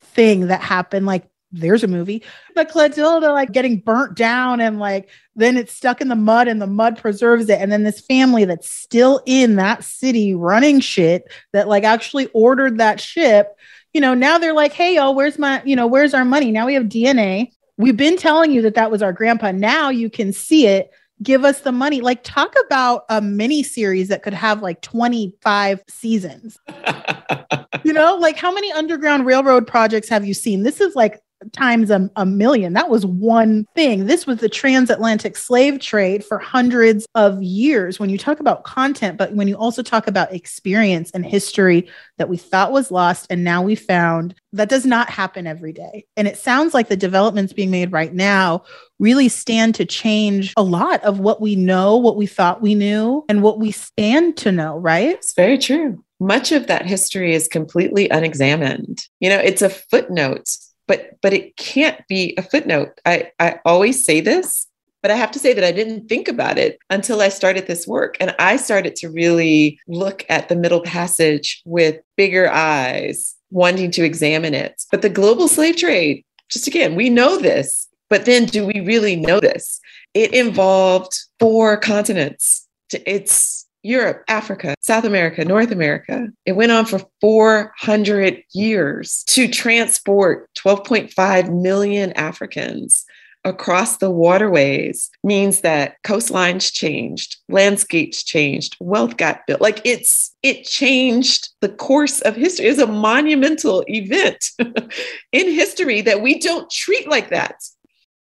thing 0.00 0.48
that 0.48 0.60
happened, 0.60 1.06
like 1.06 1.28
there's 1.52 1.84
a 1.84 1.86
movie. 1.86 2.24
But 2.56 2.70
Clotilda 2.70 3.30
like 3.30 3.52
getting 3.52 3.78
burnt 3.78 4.16
down 4.16 4.60
and 4.60 4.80
like 4.80 5.10
then 5.36 5.56
it's 5.56 5.72
stuck 5.72 6.00
in 6.00 6.08
the 6.08 6.16
mud 6.16 6.48
and 6.48 6.60
the 6.60 6.66
mud 6.66 6.98
preserves 6.98 7.48
it. 7.48 7.60
And 7.60 7.70
then 7.70 7.84
this 7.84 8.00
family 8.00 8.44
that's 8.44 8.68
still 8.68 9.22
in 9.26 9.54
that 9.56 9.84
city 9.84 10.34
running 10.34 10.80
shit 10.80 11.30
that 11.52 11.68
like 11.68 11.84
actually 11.84 12.26
ordered 12.34 12.78
that 12.78 13.00
ship, 13.00 13.56
you 13.92 14.00
know, 14.00 14.14
now 14.14 14.38
they're 14.38 14.54
like, 14.54 14.72
hey, 14.72 14.96
yo, 14.96 15.12
where's 15.12 15.38
my, 15.38 15.62
you 15.64 15.76
know, 15.76 15.86
where's 15.86 16.14
our 16.14 16.24
money? 16.24 16.50
Now 16.50 16.66
we 16.66 16.74
have 16.74 16.86
DNA. 16.86 17.52
We've 17.78 17.96
been 17.96 18.16
telling 18.16 18.52
you 18.52 18.62
that 18.62 18.74
that 18.74 18.90
was 18.90 19.02
our 19.02 19.12
grandpa. 19.12 19.52
Now 19.52 19.90
you 19.90 20.10
can 20.10 20.32
see 20.32 20.66
it. 20.66 20.90
Give 21.22 21.44
us 21.44 21.60
the 21.60 21.72
money. 21.72 22.00
Like, 22.00 22.24
talk 22.24 22.54
about 22.66 23.04
a 23.08 23.20
mini 23.20 23.62
series 23.62 24.08
that 24.08 24.22
could 24.22 24.34
have 24.34 24.60
like 24.60 24.82
25 24.82 25.82
seasons. 25.88 26.58
you 27.84 27.92
know, 27.92 28.16
like 28.16 28.36
how 28.36 28.52
many 28.52 28.72
Underground 28.72 29.24
Railroad 29.24 29.66
projects 29.66 30.08
have 30.08 30.26
you 30.26 30.34
seen? 30.34 30.64
This 30.64 30.80
is 30.80 30.96
like 30.96 31.20
times 31.52 31.90
a, 31.90 32.10
a, 32.16 32.26
million. 32.26 32.72
That 32.72 32.88
was 32.88 33.04
one 33.04 33.66
thing. 33.74 34.06
This 34.06 34.26
was 34.26 34.38
the 34.38 34.48
transatlantic 34.48 35.36
slave 35.36 35.80
trade 35.80 36.24
for 36.24 36.38
hundreds 36.38 37.06
of 37.14 37.42
years. 37.42 37.98
When 37.98 38.10
you 38.10 38.18
talk 38.18 38.40
about 38.40 38.64
content, 38.64 39.18
but 39.18 39.34
when 39.34 39.48
you 39.48 39.56
also 39.56 39.82
talk 39.82 40.06
about 40.06 40.32
experience 40.32 41.10
and 41.12 41.24
history 41.24 41.88
that 42.18 42.28
we 42.28 42.36
thought 42.36 42.72
was 42.72 42.90
lost 42.90 43.26
and 43.30 43.44
now 43.44 43.62
we 43.62 43.74
found, 43.74 44.34
that 44.52 44.68
does 44.68 44.84
not 44.84 45.08
happen 45.10 45.46
every 45.46 45.72
day. 45.72 46.06
And 46.16 46.28
it 46.28 46.36
sounds 46.36 46.74
like 46.74 46.88
the 46.88 46.96
developments 46.96 47.52
being 47.52 47.70
made 47.70 47.92
right 47.92 48.12
now 48.12 48.64
really 48.98 49.28
stand 49.28 49.74
to 49.74 49.84
change 49.84 50.52
a 50.56 50.62
lot 50.62 51.02
of 51.02 51.18
what 51.18 51.40
we 51.40 51.56
know, 51.56 51.96
what 51.96 52.16
we 52.16 52.26
thought 52.26 52.62
we 52.62 52.74
knew, 52.74 53.24
and 53.28 53.42
what 53.42 53.58
we 53.58 53.72
stand 53.72 54.36
to 54.38 54.52
know, 54.52 54.76
right? 54.76 55.16
It's 55.16 55.34
very 55.34 55.58
true. 55.58 56.04
Much 56.20 56.52
of 56.52 56.68
that 56.68 56.86
history 56.86 57.34
is 57.34 57.48
completely 57.48 58.08
unexamined. 58.08 59.04
You 59.18 59.30
know, 59.30 59.38
it's 59.38 59.62
a 59.62 59.70
footnote 59.70 60.48
but 60.86 61.18
but 61.22 61.32
it 61.32 61.56
can't 61.56 62.06
be 62.08 62.34
a 62.36 62.42
footnote. 62.42 63.00
I, 63.06 63.30
I 63.38 63.60
always 63.64 64.04
say 64.04 64.20
this, 64.20 64.66
but 65.02 65.10
I 65.10 65.16
have 65.16 65.32
to 65.32 65.38
say 65.38 65.52
that 65.52 65.64
I 65.64 65.72
didn't 65.72 66.08
think 66.08 66.28
about 66.28 66.58
it 66.58 66.78
until 66.88 67.20
I 67.20 67.28
started 67.28 67.66
this 67.66 67.86
work. 67.86 68.16
And 68.20 68.34
I 68.38 68.56
started 68.56 68.94
to 68.96 69.10
really 69.10 69.78
look 69.88 70.24
at 70.28 70.48
the 70.48 70.56
Middle 70.56 70.82
Passage 70.82 71.60
with 71.64 72.00
bigger 72.16 72.50
eyes, 72.50 73.34
wanting 73.50 73.90
to 73.92 74.04
examine 74.04 74.54
it. 74.54 74.82
But 74.90 75.02
the 75.02 75.08
global 75.08 75.48
slave 75.48 75.76
trade, 75.76 76.24
just 76.48 76.68
again, 76.68 76.94
we 76.94 77.10
know 77.10 77.36
this, 77.36 77.88
but 78.08 78.26
then 78.26 78.44
do 78.44 78.64
we 78.64 78.80
really 78.80 79.16
know 79.16 79.40
this? 79.40 79.80
It 80.14 80.32
involved 80.32 81.18
four 81.40 81.76
continents. 81.78 82.68
It's 83.06 83.66
Europe, 83.82 84.24
Africa, 84.28 84.74
South 84.80 85.04
America, 85.04 85.44
North 85.44 85.70
America. 85.70 86.28
It 86.46 86.52
went 86.52 86.72
on 86.72 86.86
for 86.86 87.00
400 87.20 88.42
years 88.52 89.24
to 89.28 89.48
transport 89.48 90.48
12.5 90.56 91.62
million 91.62 92.12
Africans 92.12 93.04
across 93.44 93.96
the 93.96 94.10
waterways 94.10 95.10
means 95.24 95.62
that 95.62 95.96
coastlines 96.04 96.72
changed, 96.72 97.38
landscapes 97.48 98.22
changed, 98.22 98.76
wealth 98.78 99.16
got 99.16 99.46
built. 99.46 99.60
Like 99.60 99.80
it's 99.84 100.34
it 100.42 100.64
changed 100.64 101.48
the 101.60 101.68
course 101.68 102.20
of 102.20 102.36
history. 102.36 102.66
It's 102.66 102.78
a 102.78 102.86
monumental 102.86 103.84
event 103.88 104.44
in 105.32 105.50
history 105.50 106.00
that 106.02 106.22
we 106.22 106.38
don't 106.38 106.70
treat 106.70 107.08
like 107.08 107.30
that. 107.30 107.56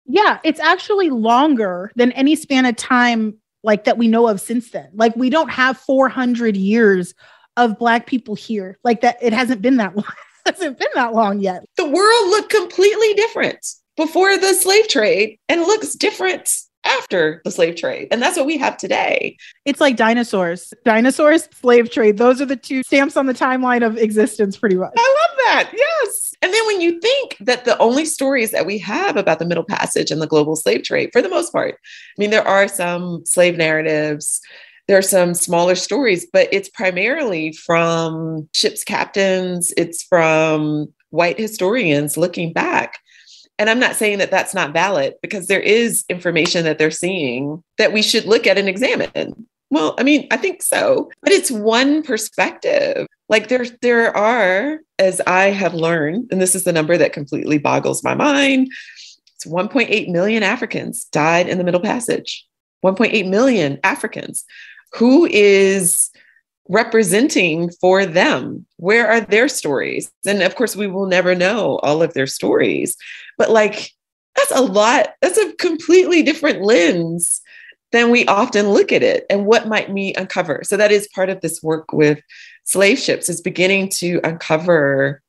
Yeah, 0.05 0.39
it's 0.43 0.59
actually 0.59 1.09
longer 1.09 1.91
than 1.95 2.11
any 2.11 2.35
span 2.35 2.65
of 2.65 2.75
time 2.75 3.37
like 3.65 3.83
that 3.85 3.97
we 3.97 4.07
know 4.07 4.27
of 4.27 4.39
since 4.39 4.71
then. 4.71 4.89
Like 4.93 5.15
we 5.15 5.29
don't 5.29 5.49
have 5.49 5.77
400 5.77 6.55
years 6.55 7.13
of 7.57 7.77
black 7.77 8.05
people 8.05 8.35
here. 8.35 8.77
Like 8.83 9.01
that 9.01 9.17
it 9.21 9.33
hasn't 9.33 9.61
been 9.61 9.77
that 9.77 9.95
long. 9.95 10.05
it 10.45 10.55
hasn't 10.55 10.79
been 10.79 10.87
that 10.95 11.13
long 11.13 11.39
yet. 11.39 11.63
The 11.77 11.89
world 11.89 12.29
looked 12.29 12.51
completely 12.51 13.13
different 13.15 13.65
before 13.97 14.37
the 14.37 14.53
slave 14.53 14.87
trade 14.87 15.39
and 15.49 15.61
looks 15.61 15.95
different 15.95 16.49
after 16.85 17.41
the 17.43 17.51
slave 17.51 17.75
trade. 17.75 18.09
And 18.11 18.21
that's 18.21 18.37
what 18.37 18.45
we 18.45 18.57
have 18.57 18.77
today. 18.77 19.37
It's 19.65 19.81
like 19.81 19.95
dinosaurs, 19.95 20.73
dinosaurs, 20.83 21.49
slave 21.51 21.91
trade. 21.91 22.17
Those 22.17 22.41
are 22.41 22.45
the 22.45 22.55
two 22.55 22.83
stamps 22.83 23.17
on 23.17 23.25
the 23.25 23.33
timeline 23.33 23.85
of 23.85 23.97
existence, 23.97 24.57
pretty 24.57 24.75
much. 24.75 24.93
I 24.95 25.27
love 25.29 25.37
that. 25.37 25.71
Yes. 25.75 26.24
And 26.41 26.53
then 26.53 26.65
when 26.67 26.81
you 26.81 26.99
think 26.99 27.37
that 27.39 27.65
the 27.65 27.77
only 27.79 28.05
stories 28.05 28.51
that 28.51 28.65
we 28.65 28.77
have 28.79 29.17
about 29.17 29.39
the 29.39 29.45
Middle 29.45 29.63
Passage 29.63 30.11
and 30.11 30.21
the 30.21 30.27
global 30.27 30.55
slave 30.55 30.83
trade, 30.83 31.09
for 31.11 31.21
the 31.21 31.29
most 31.29 31.51
part, 31.51 31.75
I 31.75 32.15
mean, 32.17 32.29
there 32.29 32.47
are 32.47 32.67
some 32.67 33.25
slave 33.25 33.57
narratives. 33.57 34.41
There 34.87 34.97
are 34.97 35.01
some 35.01 35.33
smaller 35.33 35.75
stories, 35.75 36.27
but 36.31 36.47
it's 36.51 36.69
primarily 36.69 37.51
from 37.53 38.47
ship's 38.53 38.83
captains. 38.83 39.73
It's 39.77 40.03
from 40.03 40.93
white 41.09 41.39
historians 41.39 42.17
looking 42.17 42.53
back 42.53 42.99
and 43.57 43.69
I'm 43.69 43.79
not 43.79 43.95
saying 43.95 44.17
that 44.17 44.31
that's 44.31 44.53
not 44.53 44.73
valid 44.73 45.15
because 45.21 45.47
there 45.47 45.61
is 45.61 46.03
information 46.09 46.65
that 46.65 46.77
they're 46.77 46.91
seeing 46.91 47.63
that 47.77 47.93
we 47.93 48.01
should 48.01 48.25
look 48.25 48.47
at 48.47 48.57
and 48.57 48.67
examine. 48.67 49.47
Well, 49.71 49.95
I 49.97 50.03
mean, 50.03 50.27
I 50.31 50.37
think 50.37 50.61
so, 50.61 51.09
but 51.21 51.31
it's 51.31 51.51
one 51.51 52.03
perspective. 52.03 53.07
Like 53.29 53.47
there, 53.47 53.65
there 53.81 54.15
are, 54.15 54.79
as 54.99 55.21
I 55.25 55.45
have 55.45 55.73
learned, 55.73 56.29
and 56.31 56.39
this 56.39 56.55
is 56.55 56.63
the 56.63 56.73
number 56.73 56.97
that 56.97 57.13
completely 57.13 57.57
boggles 57.57 58.03
my 58.03 58.13
mind. 58.13 58.69
It's 59.35 59.45
1.8 59.45 60.09
million 60.09 60.43
Africans 60.43 61.05
died 61.05 61.49
in 61.49 61.57
the 61.57 61.63
Middle 61.63 61.81
Passage. 61.81 62.45
1.8 62.85 63.27
million 63.27 63.79
Africans. 63.83 64.45
Who 64.93 65.25
is 65.25 66.11
representing 66.69 67.71
for 67.81 68.05
them? 68.05 68.65
Where 68.77 69.07
are 69.07 69.21
their 69.21 69.47
stories? 69.47 70.11
And 70.25 70.43
of 70.43 70.55
course, 70.55 70.75
we 70.75 70.87
will 70.87 71.07
never 71.07 71.33
know 71.33 71.79
all 71.79 72.03
of 72.03 72.13
their 72.13 72.27
stories, 72.27 72.95
but 73.37 73.49
like, 73.49 73.91
that's 74.35 74.51
a 74.51 74.61
lot. 74.61 75.13
That's 75.21 75.37
a 75.37 75.53
completely 75.53 76.21
different 76.21 76.61
lens 76.61 77.41
than 77.95 78.11
we 78.11 78.25
often 78.25 78.69
look 78.69 78.91
at 78.91 79.03
it. 79.03 79.25
And 79.29 79.45
what 79.45 79.67
might 79.67 79.89
we 79.89 80.13
uncover? 80.15 80.61
So, 80.63 80.77
that 80.77 80.91
is 80.91 81.07
part 81.15 81.29
of 81.29 81.41
this 81.41 81.63
work 81.63 81.93
with 81.93 82.19
slave 82.65 82.99
ships, 82.99 83.29
is 83.29 83.41
beginning 83.41 83.89
to 83.97 84.19
uncover 84.23 85.21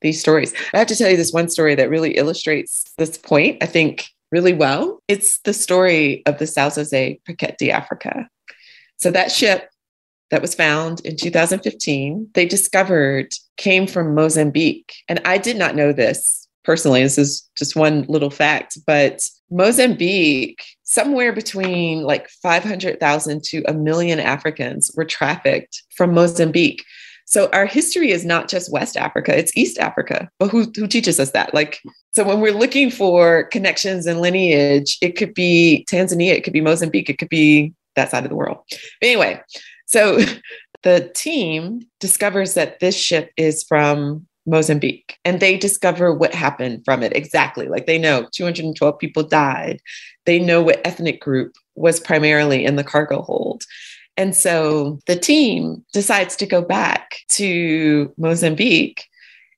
these 0.00 0.20
stories. 0.20 0.52
I 0.74 0.78
have 0.78 0.88
to 0.88 0.96
tell 0.96 1.10
you 1.10 1.16
this 1.16 1.32
one 1.32 1.48
story 1.48 1.74
that 1.74 1.90
really 1.90 2.16
illustrates 2.16 2.84
this 2.98 3.16
point, 3.16 3.62
I 3.62 3.66
think, 3.66 4.08
really 4.32 4.52
well. 4.52 5.02
It's 5.08 5.38
the 5.40 5.52
story 5.52 6.22
of 6.26 6.38
the 6.38 6.46
São 6.46 6.66
José 6.66 7.20
Paquete 7.24 7.58
de 7.58 7.70
Africa. 7.70 8.28
So, 8.96 9.10
that 9.12 9.30
ship 9.30 9.70
that 10.30 10.42
was 10.42 10.54
found 10.54 11.00
in 11.00 11.16
2015, 11.16 12.30
they 12.34 12.46
discovered 12.46 13.34
came 13.56 13.86
from 13.86 14.14
Mozambique. 14.14 14.94
And 15.08 15.20
I 15.24 15.38
did 15.38 15.56
not 15.56 15.74
know 15.74 15.92
this 15.92 16.39
personally. 16.64 17.02
This 17.02 17.18
is 17.18 17.48
just 17.56 17.76
one 17.76 18.04
little 18.08 18.30
fact, 18.30 18.78
but 18.86 19.20
Mozambique, 19.50 20.62
somewhere 20.84 21.32
between 21.32 22.02
like 22.02 22.28
500,000 22.42 23.42
to 23.44 23.62
a 23.66 23.74
million 23.74 24.20
Africans 24.20 24.90
were 24.96 25.04
trafficked 25.04 25.82
from 25.96 26.14
Mozambique. 26.14 26.84
So 27.26 27.48
our 27.52 27.66
history 27.66 28.10
is 28.10 28.24
not 28.24 28.48
just 28.48 28.72
West 28.72 28.96
Africa, 28.96 29.36
it's 29.36 29.56
East 29.56 29.78
Africa. 29.78 30.28
But 30.38 30.50
who, 30.50 30.70
who 30.74 30.86
teaches 30.86 31.20
us 31.20 31.30
that? 31.30 31.54
Like, 31.54 31.80
so 32.12 32.24
when 32.24 32.40
we're 32.40 32.52
looking 32.52 32.90
for 32.90 33.44
connections 33.44 34.06
and 34.06 34.20
lineage, 34.20 34.98
it 35.00 35.16
could 35.16 35.34
be 35.34 35.86
Tanzania, 35.90 36.32
it 36.32 36.42
could 36.42 36.52
be 36.52 36.60
Mozambique, 36.60 37.08
it 37.08 37.18
could 37.18 37.28
be 37.28 37.72
that 37.94 38.10
side 38.10 38.24
of 38.24 38.30
the 38.30 38.36
world. 38.36 38.58
But 38.70 39.06
anyway, 39.06 39.40
so 39.86 40.18
the 40.82 41.10
team 41.14 41.82
discovers 42.00 42.54
that 42.54 42.80
this 42.80 42.96
ship 42.96 43.30
is 43.36 43.64
from 43.64 44.26
Mozambique 44.46 45.18
and 45.24 45.40
they 45.40 45.56
discover 45.56 46.14
what 46.14 46.34
happened 46.34 46.82
from 46.84 47.02
it 47.02 47.14
exactly. 47.14 47.66
Like 47.66 47.86
they 47.86 47.98
know 47.98 48.26
212 48.32 48.98
people 48.98 49.22
died. 49.22 49.80
They 50.26 50.38
know 50.38 50.62
what 50.62 50.80
ethnic 50.84 51.20
group 51.20 51.54
was 51.74 52.00
primarily 52.00 52.64
in 52.64 52.76
the 52.76 52.84
cargo 52.84 53.22
hold. 53.22 53.64
And 54.16 54.34
so 54.34 54.98
the 55.06 55.16
team 55.16 55.84
decides 55.92 56.36
to 56.36 56.46
go 56.46 56.62
back 56.62 57.16
to 57.30 58.12
Mozambique 58.18 59.04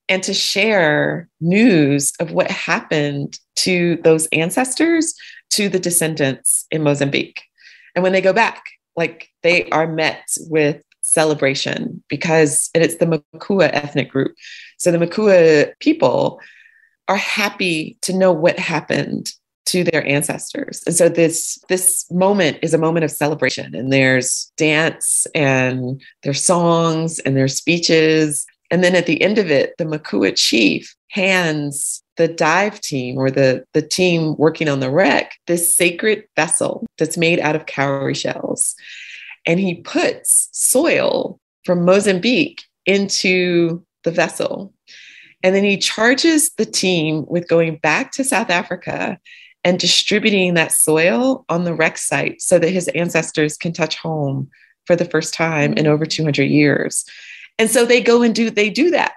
and 0.08 0.22
to 0.22 0.34
share 0.34 1.28
news 1.40 2.12
of 2.20 2.32
what 2.32 2.50
happened 2.50 3.38
to 3.56 3.96
those 4.04 4.26
ancestors, 4.26 5.14
to 5.50 5.68
the 5.68 5.78
descendants 5.78 6.66
in 6.70 6.82
Mozambique. 6.82 7.42
And 7.94 8.02
when 8.02 8.12
they 8.12 8.20
go 8.20 8.32
back, 8.32 8.62
like 8.96 9.28
they 9.42 9.68
are 9.70 9.86
met 9.86 10.24
with 10.48 10.82
celebration 11.12 12.03
because 12.09 12.70
it's 12.75 12.96
the 12.96 13.07
Makua 13.35 13.66
ethnic 13.66 14.11
group. 14.11 14.35
So 14.79 14.90
the 14.90 14.98
Makua 14.98 15.66
people 15.81 16.40
are 17.09 17.16
happy 17.16 17.98
to 18.03 18.12
know 18.12 18.33
what 18.33 18.59
happened 18.59 19.31
to 19.66 19.85
their 19.85 20.07
ancestors. 20.07 20.83
And 20.87 20.94
so 20.94 21.09
this 21.09 21.59
this 21.68 22.11
moment 22.11 22.59
is 22.62 22.75
a 22.75 22.79
moment 22.79 23.05
of 23.05 23.11
celebration 23.11 23.75
and 23.75 23.92
there's 23.92 24.53
dance 24.57 25.27
and 25.35 26.03
there's 26.22 26.42
songs 26.42 27.18
and 27.20 27.37
there's 27.37 27.57
speeches 27.57 28.46
and 28.70 28.83
then 28.83 28.96
at 28.96 29.07
the 29.07 29.20
end 29.20 29.38
of 29.38 29.51
it 29.51 29.75
the 29.79 29.85
Makua 29.85 30.33
chief 30.33 30.94
hands 31.09 32.03
the 32.16 32.29
dive 32.29 32.81
team 32.81 33.16
or 33.16 33.31
the, 33.31 33.64
the 33.72 33.83
team 33.83 34.37
working 34.37 34.68
on 34.68 34.81
the 34.81 34.90
wreck 34.90 35.33
this 35.46 35.75
sacred 35.77 36.25
vessel 36.37 36.87
that's 36.98 37.16
made 37.16 37.40
out 37.40 37.57
of 37.57 37.66
cowrie 37.66 38.14
shells. 38.14 38.75
And 39.46 39.59
he 39.59 39.76
puts 39.76 40.48
soil 40.52 41.40
from 41.64 41.85
Mozambique 41.85 42.62
into 42.87 43.85
the 44.05 44.11
vessel. 44.11 44.72
And 45.42 45.55
then 45.55 45.64
he 45.64 45.76
charges 45.76 46.50
the 46.57 46.66
team 46.66 47.24
with 47.26 47.48
going 47.48 47.76
back 47.76 48.12
to 48.12 48.24
South 48.24 48.50
Africa 48.50 49.18
and 49.64 49.78
distributing 49.78 50.55
that 50.55 50.72
soil 50.72 51.44
on 51.48 51.64
the 51.64 51.74
wreck 51.74 51.98
site 51.98 52.40
so 52.40 52.59
that 52.59 52.70
his 52.70 52.88
ancestors 52.88 53.57
can 53.57 53.72
touch 53.72 53.96
home 53.96 54.50
for 54.87 54.96
the 54.96 55.05
first 55.05 55.35
time 55.35 55.72
in 55.74 55.87
over 55.87 56.05
200 56.05 56.44
years. 56.44 57.05
And 57.59 57.70
so 57.70 57.85
they 57.85 58.00
go 58.00 58.22
and 58.22 58.35
do 58.35 58.50
they 58.50 58.70
do 58.70 58.90
that. 58.90 59.14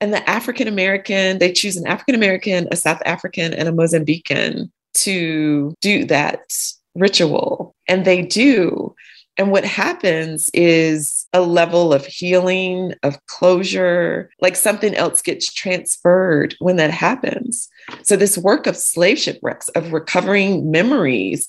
And 0.00 0.12
the 0.12 0.28
African 0.28 0.68
American, 0.68 1.38
they 1.38 1.52
choose 1.52 1.76
an 1.76 1.86
African 1.86 2.14
American, 2.14 2.68
a 2.70 2.76
South 2.76 3.00
African, 3.06 3.54
and 3.54 3.68
a 3.68 3.72
Mozambican 3.72 4.70
to 4.94 5.74
do 5.80 6.04
that 6.06 6.52
ritual. 6.94 7.74
And 7.88 8.04
they 8.04 8.22
do. 8.22 8.94
And 9.38 9.50
what 9.50 9.64
happens 9.64 10.48
is 10.54 11.26
a 11.32 11.42
level 11.42 11.92
of 11.92 12.06
healing, 12.06 12.94
of 13.02 13.24
closure, 13.26 14.30
like 14.40 14.56
something 14.56 14.94
else 14.94 15.20
gets 15.20 15.52
transferred 15.52 16.54
when 16.58 16.76
that 16.76 16.90
happens. 16.90 17.68
So, 18.02 18.16
this 18.16 18.38
work 18.38 18.66
of 18.66 18.76
slave 18.76 19.18
shipwrecks, 19.18 19.68
of 19.70 19.92
recovering 19.92 20.70
memories, 20.70 21.48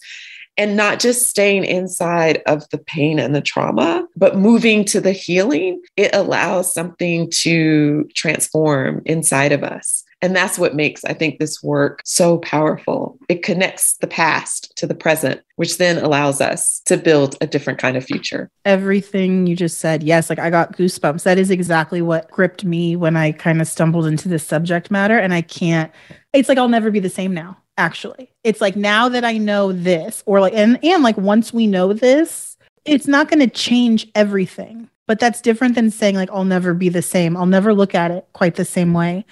and 0.58 0.76
not 0.76 1.00
just 1.00 1.30
staying 1.30 1.66
inside 1.66 2.42
of 2.48 2.68
the 2.70 2.80
pain 2.80 3.20
and 3.20 3.34
the 3.34 3.42
trauma, 3.42 4.06
but 4.16 4.38
moving 4.38 4.84
to 4.86 5.00
the 5.00 5.12
healing, 5.12 5.82
it 5.96 6.14
allows 6.14 6.74
something 6.74 7.30
to 7.42 8.10
transform 8.16 9.02
inside 9.06 9.52
of 9.52 9.64
us. 9.64 10.04
And 10.22 10.36
that's 10.36 10.58
what 10.58 10.76
makes, 10.76 11.06
I 11.06 11.14
think, 11.14 11.38
this 11.38 11.62
work 11.62 12.02
so 12.04 12.40
powerful. 12.40 13.20
It 13.30 13.44
connects 13.44 13.96
the 13.98 14.08
past 14.08 14.76
to 14.78 14.88
the 14.88 14.96
present, 14.96 15.42
which 15.58 15.78
then 15.78 16.04
allows 16.04 16.42
us 16.42 16.82
to 16.86 16.98
build 16.98 17.36
a 17.40 17.48
different 17.48 17.80
kind 17.80 17.96
of 17.96 18.04
future. 18.04 18.50
Everything 18.66 19.46
you 19.46 19.56
just 19.56 19.78
said, 19.78 20.02
yes, 20.02 20.30
like 20.30 20.40
I 20.40 20.50
got 20.50 20.76
goosebumps. 20.76 21.24
That 21.24 21.38
is 21.38 21.52
exactly 21.52 22.02
what 22.02 22.32
gripped 22.32 22.66
me 22.66 22.96
when 22.96 23.16
I 23.16 23.32
kind 23.32 23.62
of 23.62 23.68
stumbled 23.68 24.08
into 24.08 24.28
this 24.28 24.44
subject 24.44 24.90
matter. 24.90 25.20
And 25.20 25.34
I 25.34 25.42
can't, 25.42 25.92
it's 26.34 26.50
like 26.50 26.58
I'll 26.58 26.68
never 26.68 26.90
be 26.90 27.00
the 27.00 27.10
same 27.10 27.34
now, 27.34 27.58
actually. 27.78 28.32
It's 28.44 28.62
like 28.62 28.76
now 28.76 29.10
that 29.10 29.24
I 29.24 29.38
know 29.38 29.72
this, 29.72 30.24
or 30.26 30.42
like, 30.42 30.54
and, 30.54 30.84
and 30.84 31.04
like 31.04 31.18
once 31.18 31.54
we 31.54 31.68
know 31.68 31.94
this, 31.94 32.58
it's 32.86 33.08
not 33.08 33.30
going 33.30 33.48
to 33.48 33.54
change 33.54 34.08
everything. 34.16 34.90
But 35.06 35.20
that's 35.20 35.40
different 35.40 35.76
than 35.76 35.90
saying, 35.90 36.16
like, 36.16 36.30
I'll 36.32 36.44
never 36.44 36.74
be 36.74 36.90
the 36.90 37.02
same. 37.02 37.38
I'll 37.38 37.46
never 37.46 37.74
look 37.74 37.96
at 37.96 38.12
it 38.12 38.28
quite 38.34 38.56
the 38.56 38.66
same 38.66 38.94
way 38.94 39.26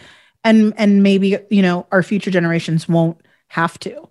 and 0.46 0.74
and 0.78 1.04
maybe 1.04 1.38
you 1.50 1.62
know 1.62 1.86
our 1.92 2.02
future 2.04 2.32
generations 2.32 2.88
won't 2.88 3.20
have 3.50 3.78
to. 3.80 4.10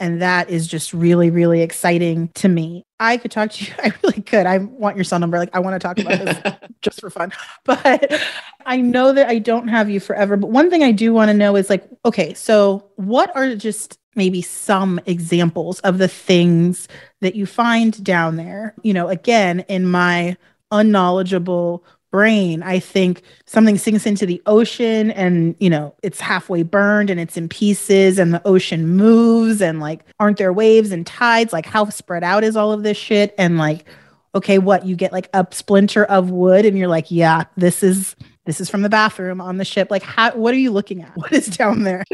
And 0.00 0.22
that 0.22 0.48
is 0.48 0.66
just 0.66 0.92
really 0.92 1.30
really 1.30 1.60
exciting 1.62 2.28
to 2.34 2.48
me. 2.48 2.84
I 2.98 3.18
could 3.18 3.30
talk 3.30 3.50
to 3.52 3.64
you 3.64 3.72
i 3.78 3.92
really 4.02 4.22
could. 4.22 4.46
I 4.46 4.58
want 4.58 4.96
your 4.96 5.04
cell 5.04 5.20
number. 5.20 5.38
Like 5.38 5.54
i 5.54 5.60
want 5.60 5.80
to 5.80 5.86
talk 5.86 5.98
about 5.98 6.24
this 6.24 6.54
just 6.82 7.00
for 7.00 7.10
fun. 7.10 7.32
But 7.64 8.20
i 8.66 8.80
know 8.80 9.12
that 9.12 9.28
i 9.28 9.38
don't 9.38 9.68
have 9.68 9.90
you 9.90 10.00
forever 10.00 10.38
but 10.38 10.48
one 10.48 10.70
thing 10.70 10.82
i 10.82 10.90
do 10.90 11.12
want 11.12 11.28
to 11.28 11.34
know 11.34 11.54
is 11.54 11.68
like 11.68 11.86
okay 12.06 12.32
so 12.32 12.90
what 12.96 13.30
are 13.36 13.54
just 13.54 13.98
maybe 14.16 14.40
some 14.40 14.98
examples 15.06 15.80
of 15.80 15.98
the 15.98 16.08
things 16.08 16.88
that 17.20 17.34
you 17.34 17.46
find 17.46 18.02
down 18.02 18.36
there? 18.36 18.74
You 18.82 18.94
know 18.94 19.08
again 19.08 19.60
in 19.68 19.86
my 19.86 20.36
unknowledgeable 20.70 21.84
brain, 22.14 22.62
I 22.62 22.78
think 22.78 23.22
something 23.44 23.76
sinks 23.76 24.06
into 24.06 24.24
the 24.24 24.40
ocean 24.46 25.10
and, 25.10 25.56
you 25.58 25.68
know, 25.68 25.96
it's 26.04 26.20
halfway 26.20 26.62
burned 26.62 27.10
and 27.10 27.18
it's 27.18 27.36
in 27.36 27.48
pieces 27.48 28.20
and 28.20 28.32
the 28.32 28.40
ocean 28.46 28.86
moves 28.86 29.60
and 29.60 29.80
like, 29.80 30.04
aren't 30.20 30.36
there 30.36 30.52
waves 30.52 30.92
and 30.92 31.04
tides? 31.04 31.52
Like, 31.52 31.66
how 31.66 31.88
spread 31.88 32.22
out 32.22 32.44
is 32.44 32.54
all 32.54 32.70
of 32.70 32.84
this 32.84 32.96
shit? 32.96 33.34
And 33.36 33.58
like, 33.58 33.86
okay, 34.32 34.58
what 34.58 34.86
you 34.86 34.94
get 34.94 35.12
like 35.12 35.28
a 35.34 35.44
splinter 35.50 36.04
of 36.04 36.30
wood 36.30 36.64
and 36.64 36.78
you're 36.78 36.86
like, 36.86 37.10
yeah, 37.10 37.44
this 37.56 37.82
is. 37.82 38.14
This 38.46 38.60
is 38.60 38.68
from 38.68 38.82
the 38.82 38.90
bathroom 38.90 39.40
on 39.40 39.56
the 39.56 39.64
ship. 39.64 39.90
Like, 39.90 40.02
how, 40.02 40.32
what 40.36 40.52
are 40.52 40.58
you 40.58 40.70
looking 40.70 41.00
at? 41.00 41.12
What 41.16 41.32
is 41.32 41.46
down 41.46 41.82
there? 41.84 42.04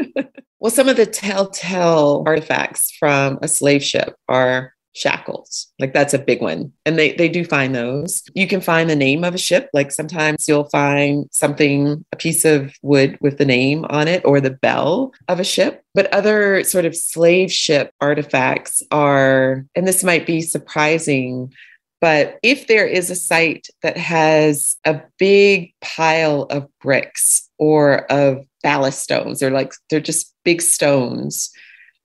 well, 0.61 0.71
some 0.71 0.87
of 0.87 0.95
the 0.95 1.05
telltale 1.05 2.23
artifacts 2.25 2.89
from 2.97 3.37
a 3.41 3.49
slave 3.49 3.83
ship 3.83 4.15
are 4.29 4.73
shackles. 4.93 5.71
Like 5.79 5.93
that's 5.93 6.13
a 6.13 6.19
big 6.19 6.41
one. 6.41 6.71
And 6.85 6.97
they 6.97 7.13
they 7.13 7.29
do 7.29 7.45
find 7.45 7.73
those. 7.73 8.23
You 8.33 8.47
can 8.47 8.61
find 8.61 8.89
the 8.89 8.95
name 8.95 9.23
of 9.23 9.35
a 9.35 9.39
ship. 9.39 9.69
Like 9.73 9.91
sometimes 9.91 10.47
you'll 10.47 10.69
find 10.69 11.27
something 11.31 12.03
a 12.11 12.15
piece 12.15 12.45
of 12.45 12.73
wood 12.81 13.17
with 13.21 13.37
the 13.37 13.45
name 13.45 13.85
on 13.89 14.07
it 14.07 14.23
or 14.25 14.41
the 14.41 14.51
bell 14.51 15.13
of 15.27 15.39
a 15.39 15.43
ship. 15.43 15.83
But 15.93 16.13
other 16.13 16.63
sort 16.63 16.85
of 16.85 16.95
slave 16.95 17.51
ship 17.51 17.93
artifacts 18.01 18.83
are 18.91 19.65
and 19.75 19.87
this 19.87 20.03
might 20.03 20.25
be 20.25 20.41
surprising 20.41 21.53
but 21.99 22.39
if 22.41 22.65
there 22.65 22.87
is 22.87 23.11
a 23.11 23.15
site 23.15 23.67
that 23.83 23.95
has 23.95 24.75
a 24.85 25.01
big 25.19 25.71
pile 25.81 26.43
of 26.43 26.67
bricks 26.81 27.47
or 27.59 28.11
of 28.11 28.43
ballast 28.63 29.01
stones 29.01 29.39
they're 29.39 29.51
like 29.51 29.73
they're 29.89 29.99
just 29.99 30.33
big 30.43 30.61
stones 30.61 31.51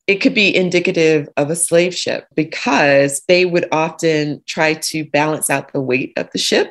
it 0.06 0.16
could 0.16 0.34
be 0.34 0.54
indicative 0.54 1.28
of 1.36 1.50
a 1.50 1.56
slave 1.56 1.94
ship 1.94 2.26
because 2.34 3.22
they 3.28 3.44
would 3.44 3.66
often 3.72 4.42
try 4.46 4.74
to 4.74 5.04
balance 5.10 5.50
out 5.50 5.72
the 5.72 5.80
weight 5.80 6.12
of 6.16 6.28
the 6.32 6.38
ship. 6.38 6.68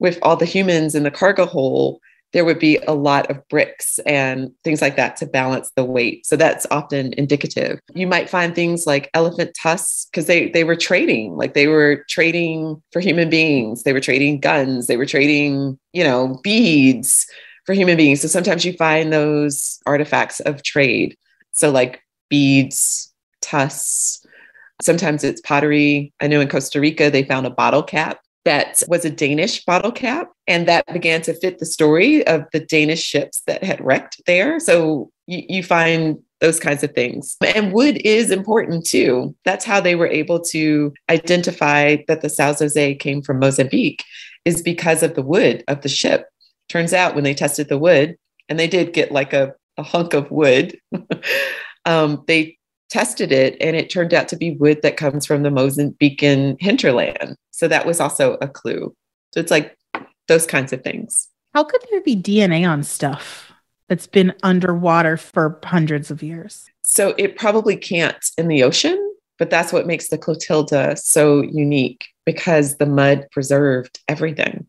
With 0.00 0.18
all 0.22 0.36
the 0.36 0.44
humans 0.44 0.94
in 0.94 1.04
the 1.04 1.10
cargo 1.10 1.46
hold, 1.46 2.00
there 2.32 2.44
would 2.44 2.58
be 2.58 2.78
a 2.78 2.92
lot 2.92 3.30
of 3.30 3.46
bricks 3.48 4.00
and 4.00 4.50
things 4.64 4.82
like 4.82 4.96
that 4.96 5.16
to 5.16 5.26
balance 5.26 5.70
the 5.76 5.84
weight. 5.84 6.26
So 6.26 6.34
that's 6.34 6.66
often 6.72 7.14
indicative. 7.16 7.78
You 7.94 8.08
might 8.08 8.28
find 8.28 8.54
things 8.54 8.88
like 8.88 9.08
elephant 9.14 9.56
tusks 9.62 10.08
because 10.10 10.26
they 10.26 10.50
they 10.50 10.64
were 10.64 10.74
trading, 10.74 11.36
like 11.36 11.54
they 11.54 11.68
were 11.68 12.04
trading 12.08 12.82
for 12.92 12.98
human 12.98 13.30
beings. 13.30 13.84
They 13.84 13.92
were 13.92 14.00
trading 14.00 14.40
guns. 14.40 14.88
They 14.88 14.96
were 14.96 15.06
trading, 15.06 15.78
you 15.92 16.02
know, 16.02 16.40
beads 16.42 17.24
for 17.66 17.72
human 17.72 17.96
beings. 17.96 18.20
So 18.20 18.28
sometimes 18.28 18.64
you 18.64 18.72
find 18.72 19.12
those 19.12 19.78
artifacts 19.86 20.40
of 20.40 20.64
trade. 20.64 21.16
So 21.52 21.70
like 21.70 22.02
beads, 22.28 23.12
tusks. 23.40 24.24
Sometimes 24.82 25.24
it's 25.24 25.40
pottery. 25.40 26.12
I 26.20 26.26
know 26.26 26.40
in 26.40 26.48
Costa 26.48 26.80
Rica, 26.80 27.10
they 27.10 27.22
found 27.22 27.46
a 27.46 27.50
bottle 27.50 27.82
cap 27.82 28.18
that 28.44 28.82
was 28.88 29.04
a 29.04 29.10
Danish 29.10 29.64
bottle 29.64 29.92
cap. 29.92 30.30
And 30.46 30.68
that 30.68 30.86
began 30.92 31.22
to 31.22 31.34
fit 31.34 31.58
the 31.58 31.66
story 31.66 32.26
of 32.26 32.44
the 32.52 32.60
Danish 32.60 33.02
ships 33.02 33.42
that 33.46 33.64
had 33.64 33.84
wrecked 33.84 34.20
there. 34.26 34.60
So 34.60 35.10
you, 35.26 35.42
you 35.48 35.62
find 35.62 36.18
those 36.40 36.60
kinds 36.60 36.82
of 36.82 36.92
things. 36.92 37.36
And 37.54 37.72
wood 37.72 37.96
is 38.04 38.30
important 38.30 38.86
too. 38.86 39.34
That's 39.44 39.64
how 39.64 39.80
they 39.80 39.94
were 39.94 40.06
able 40.06 40.40
to 40.40 40.92
identify 41.08 41.96
that 42.06 42.20
the 42.20 42.28
São 42.28 42.50
José 42.50 42.98
came 42.98 43.22
from 43.22 43.38
Mozambique, 43.38 44.04
is 44.44 44.62
because 44.62 45.02
of 45.02 45.14
the 45.14 45.22
wood 45.22 45.64
of 45.68 45.80
the 45.80 45.88
ship. 45.88 46.28
Turns 46.68 46.92
out 46.92 47.14
when 47.14 47.24
they 47.24 47.34
tested 47.34 47.68
the 47.68 47.78
wood, 47.78 48.16
and 48.48 48.58
they 48.58 48.66
did 48.66 48.92
get 48.92 49.10
like 49.10 49.32
a, 49.32 49.54
a 49.78 49.82
hunk 49.82 50.12
of 50.12 50.30
wood 50.30 50.78
um, 51.84 52.24
they 52.26 52.58
tested 52.90 53.32
it 53.32 53.56
and 53.60 53.76
it 53.76 53.90
turned 53.90 54.14
out 54.14 54.28
to 54.28 54.36
be 54.36 54.52
wood 54.52 54.80
that 54.82 54.96
comes 54.96 55.26
from 55.26 55.42
the 55.42 55.50
Mozambican 55.50 56.56
hinterland. 56.60 57.36
So 57.50 57.66
that 57.68 57.86
was 57.86 58.00
also 58.00 58.34
a 58.40 58.48
clue. 58.48 58.94
So 59.32 59.40
it's 59.40 59.50
like 59.50 59.76
those 60.28 60.46
kinds 60.46 60.72
of 60.72 60.82
things. 60.82 61.28
How 61.54 61.64
could 61.64 61.82
there 61.90 62.02
be 62.02 62.16
DNA 62.16 62.68
on 62.68 62.82
stuff 62.82 63.52
that's 63.88 64.06
been 64.06 64.32
underwater 64.42 65.16
for 65.16 65.58
hundreds 65.64 66.10
of 66.10 66.22
years? 66.22 66.66
So 66.82 67.14
it 67.18 67.36
probably 67.36 67.76
can't 67.76 68.24
in 68.38 68.48
the 68.48 68.62
ocean, 68.62 69.14
but 69.38 69.50
that's 69.50 69.72
what 69.72 69.86
makes 69.86 70.08
the 70.08 70.18
Clotilda 70.18 70.96
so 70.96 71.42
unique 71.42 72.06
because 72.24 72.76
the 72.76 72.86
mud 72.86 73.26
preserved 73.32 74.00
everything. 74.08 74.66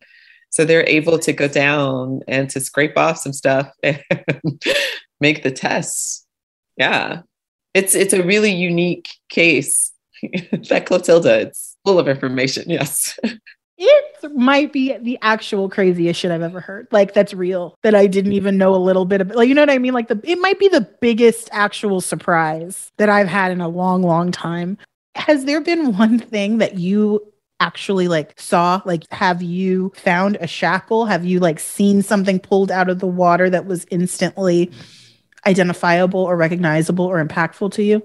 So 0.50 0.64
they're 0.64 0.88
able 0.88 1.20
to 1.20 1.34
go 1.34 1.48
down 1.48 2.22
and 2.28 2.50
to 2.52 2.60
scrape 2.60 2.98
off 2.98 3.20
some 3.20 3.34
stuff 3.34 3.72
and 3.84 4.02
make 5.20 5.44
the 5.44 5.52
tests 5.52 6.25
yeah 6.78 7.22
it's 7.74 7.96
it's 7.96 8.14
a 8.14 8.24
really 8.24 8.52
unique 8.52 9.10
case 9.30 9.92
that 10.70 10.86
clotilda 10.86 11.42
it's 11.42 11.78
full 11.86 12.00
of 12.00 12.08
information 12.08 12.64
yes 12.68 13.18
it 13.78 14.36
might 14.36 14.74
be 14.74 14.98
the 14.98 15.18
actual 15.22 15.70
craziest 15.70 16.20
shit 16.20 16.32
I've 16.32 16.42
ever 16.42 16.60
heard. 16.60 16.88
Like 16.92 17.14
that's 17.14 17.34
real 17.34 17.78
that 17.84 17.96
I 17.96 18.08
didn't 18.08 18.34
even 18.34 18.58
know 18.58 18.76
a 18.76 18.78
little 18.78 19.06
bit 19.06 19.22
of. 19.22 19.30
Like 19.30 19.48
you 19.48 19.56
know 19.56 19.62
what 19.62 19.70
I 19.70 19.78
mean? 19.78 19.94
Like 19.94 20.08
the 20.08 20.20
it 20.24 20.40
might 20.40 20.60
be 20.60 20.68
the 20.68 20.88
biggest 21.02 21.50
actual 21.52 22.02
surprise 22.02 22.92
that 22.98 23.10
I've 23.10 23.28
had 23.28 23.52
in 23.52 23.62
a 23.62 23.68
long, 23.68 24.02
long 24.02 24.32
time. 24.32 24.78
Has 25.16 25.46
there 25.46 25.62
been 25.62 25.98
one 25.98 26.20
thing 26.20 26.58
that 26.58 26.78
you 26.78 27.22
actually 27.60 28.08
like 28.08 28.34
saw? 28.40 28.82
Like 28.86 29.04
have 29.12 29.42
you 29.42 29.94
found 29.96 30.38
a 30.42 30.48
shackle? 30.48 31.06
Have 31.06 31.26
you 31.26 31.40
like 31.40 31.60
seen 31.60 32.02
something 32.02 32.40
pulled 32.40 32.72
out 32.72 32.90
of 32.90 33.00
the 33.00 33.08
water 33.08 33.50
that 33.50 33.66
was 33.66 33.86
instantly 33.92 34.72
identifiable 35.46 36.20
or 36.20 36.36
recognizable 36.36 37.06
or 37.06 37.24
impactful 37.24 37.72
to 37.74 37.84
you? 37.84 38.04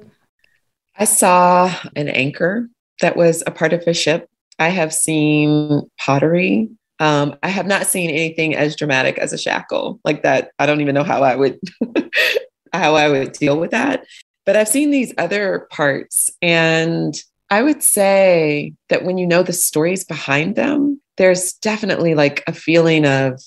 I 0.97 1.05
saw 1.05 1.75
an 1.97 2.09
anchor 2.09 2.69
that 3.01 3.17
was 3.17 3.43
a 3.47 3.51
part 3.51 3.73
of 3.73 3.83
a 3.87 3.95
ship. 3.95 4.29
I 4.59 4.69
have 4.69 4.93
seen 4.93 5.89
pottery. 5.99 6.69
Um, 6.99 7.37
I 7.43 7.49
have 7.49 7.67
not 7.67 7.87
seen 7.87 8.11
anything 8.11 8.55
as 8.55 8.77
dramatic 8.77 9.17
as 9.19 9.33
a 9.33 9.39
shackle 9.39 10.01
like 10.05 10.23
that. 10.23 10.51
I 10.59 10.67
don't 10.67 10.83
even 10.83 10.95
know 10.95 11.05
how 11.05 11.23
I 11.23 11.35
would 11.35 11.59
how 12.73 12.95
I 12.95 13.09
would 13.09 13.33
deal 13.33 13.59
with 13.59 13.71
that. 13.71 14.05
But 14.45 14.57
I've 14.57 14.69
seen 14.69 14.91
these 14.91 15.15
other 15.17 15.67
parts, 15.71 16.31
and 16.43 17.15
I 17.51 17.63
would 17.63 17.83
say 17.83 18.75
that 18.89 19.05
when 19.05 19.17
you 19.19 19.27
know 19.27 19.43
the 19.43 19.53
stories 19.53 20.05
behind 20.05 20.57
them, 20.57 21.01
there's 21.17 21.55
definitely 21.55 22.15
like 22.15 22.43
a 22.47 22.53
feeling 22.53 23.07
of, 23.07 23.41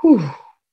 whew, 0.00 0.30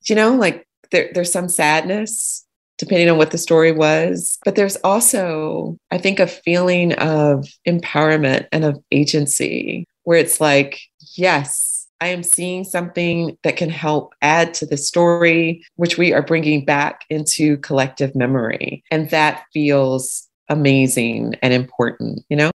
you 0.08 0.16
know, 0.16 0.36
like 0.36 0.68
there, 0.92 1.10
there's 1.14 1.32
some 1.32 1.50
sadness 1.50 2.46
depending 2.82 3.12
on 3.12 3.18
what 3.18 3.30
the 3.30 3.38
story 3.38 3.72
was. 3.72 4.40
But 4.44 4.56
there's 4.56 4.76
also, 4.78 5.78
I 5.92 6.00
think, 6.00 6.20
a 6.20 6.26
feeling 6.26 6.94
of 6.94 7.48
empowerment 7.68 8.48
and 8.52 8.66
of 8.66 8.84
agency 8.92 9.86
where 10.04 10.18
it's 10.18 10.42
like, 10.42 10.82
yes, 11.16 11.88
I 12.02 12.08
am 12.08 12.24
seeing 12.24 12.64
something 12.64 13.38
that 13.44 13.56
can 13.56 13.70
help 13.70 14.16
add 14.24 14.56
to 14.56 14.66
the 14.66 14.78
story, 14.78 15.64
which 15.76 16.00
we 16.00 16.12
are 16.12 16.24
bringing 16.24 16.66
back 16.66 17.06
into 17.12 17.58
collective 17.58 18.16
memory. 18.16 18.84
And 18.90 19.12
that 19.12 19.44
feels 19.54 20.28
amazing 20.50 21.36
and 21.44 21.54
important, 21.54 22.26
you 22.30 22.36
know? 22.36 22.50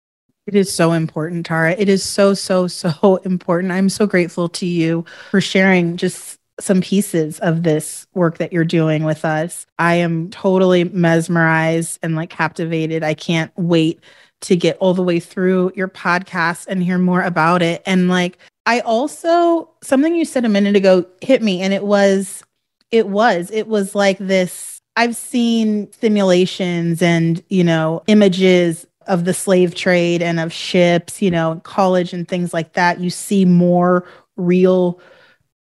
It 0.46 0.54
is 0.54 0.74
so 0.74 0.92
important, 0.92 1.44
Tara. 1.44 1.72
It 1.72 1.90
is 1.90 2.02
so, 2.02 2.32
so, 2.32 2.66
so 2.66 3.16
important. 3.24 3.72
I'm 3.74 3.90
so 3.90 4.06
grateful 4.06 4.48
to 4.48 4.64
you 4.64 5.04
for 5.30 5.42
sharing 5.42 5.98
just 5.98 6.38
some 6.60 6.80
pieces 6.80 7.40
of 7.40 7.62
this 7.64 8.06
work 8.14 8.38
that 8.38 8.52
you're 8.52 8.64
doing 8.64 9.04
with 9.04 9.24
us. 9.24 9.66
I 9.78 9.94
am 9.96 10.30
totally 10.30 10.84
mesmerized 10.84 11.98
and 12.02 12.14
like 12.14 12.30
captivated. 12.30 13.02
I 13.02 13.14
can't 13.14 13.50
wait 13.56 14.00
to 14.42 14.56
get 14.56 14.76
all 14.78 14.94
the 14.94 15.02
way 15.02 15.18
through 15.20 15.72
your 15.74 15.88
podcast 15.88 16.66
and 16.68 16.82
hear 16.82 16.98
more 16.98 17.22
about 17.22 17.62
it. 17.62 17.82
And 17.86 18.08
like, 18.08 18.38
I 18.66 18.80
also, 18.80 19.70
something 19.82 20.14
you 20.14 20.24
said 20.24 20.44
a 20.44 20.48
minute 20.48 20.76
ago 20.76 21.06
hit 21.20 21.42
me, 21.42 21.60
and 21.60 21.74
it 21.74 21.84
was, 21.84 22.42
it 22.90 23.08
was, 23.08 23.50
it 23.50 23.66
was 23.66 23.94
like 23.94 24.18
this. 24.18 24.78
I've 24.96 25.16
seen 25.16 25.90
simulations 25.92 27.02
and, 27.02 27.42
you 27.48 27.64
know, 27.64 28.02
images 28.06 28.86
of 29.06 29.24
the 29.24 29.34
slave 29.34 29.74
trade 29.74 30.22
and 30.22 30.38
of 30.38 30.52
ships, 30.52 31.20
you 31.20 31.30
know, 31.30 31.60
college 31.64 32.12
and 32.12 32.28
things 32.28 32.54
like 32.54 32.74
that. 32.74 33.00
You 33.00 33.10
see 33.10 33.44
more 33.44 34.06
real 34.36 35.00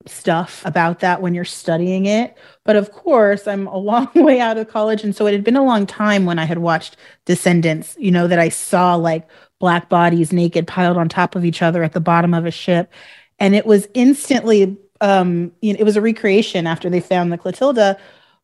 stuff 0.07 0.63
about 0.65 1.01
that 1.01 1.21
when 1.21 1.35
you're 1.35 1.45
studying 1.45 2.07
it. 2.07 2.37
But 2.65 2.77
of 2.77 2.93
course, 2.93 3.47
I'm 3.47 3.67
a 3.67 3.77
long 3.77 4.09
way 4.15 4.41
out 4.41 4.59
of 4.59 4.69
college. 4.69 5.05
And 5.05 5.15
so 5.15 5.27
it 5.27 5.33
had 5.33 5.45
been 5.45 5.57
a 5.57 5.65
long 5.65 5.87
time 5.87 6.25
when 6.25 6.39
I 6.39 6.45
had 6.45 6.59
watched 6.59 6.97
Descendants, 7.27 7.97
you 7.99 8.11
know, 8.11 8.27
that 8.27 8.39
I 8.39 8.49
saw 8.49 8.95
like 8.95 9.29
black 9.59 9.89
bodies 9.89 10.33
naked 10.33 10.67
piled 10.67 10.97
on 10.97 11.09
top 11.09 11.37
of 11.37 11.45
each 11.45 11.63
other 11.63 11.83
at 11.83 11.93
the 11.93 12.01
bottom 12.01 12.33
of 12.35 12.47
a 12.47 12.51
ship. 12.51 12.91
And 13.39 13.55
it 13.55 13.67
was 13.67 13.89
instantly, 13.95 14.77
um, 15.01 15.53
you 15.61 15.73
know, 15.73 15.79
it 15.79 15.85
was 15.85 15.97
a 15.97 16.03
recreation 16.03 16.67
after 16.67 16.89
they 16.89 17.01
found 17.01 17.33
the 17.33 17.39
Clotilda, 17.39 17.99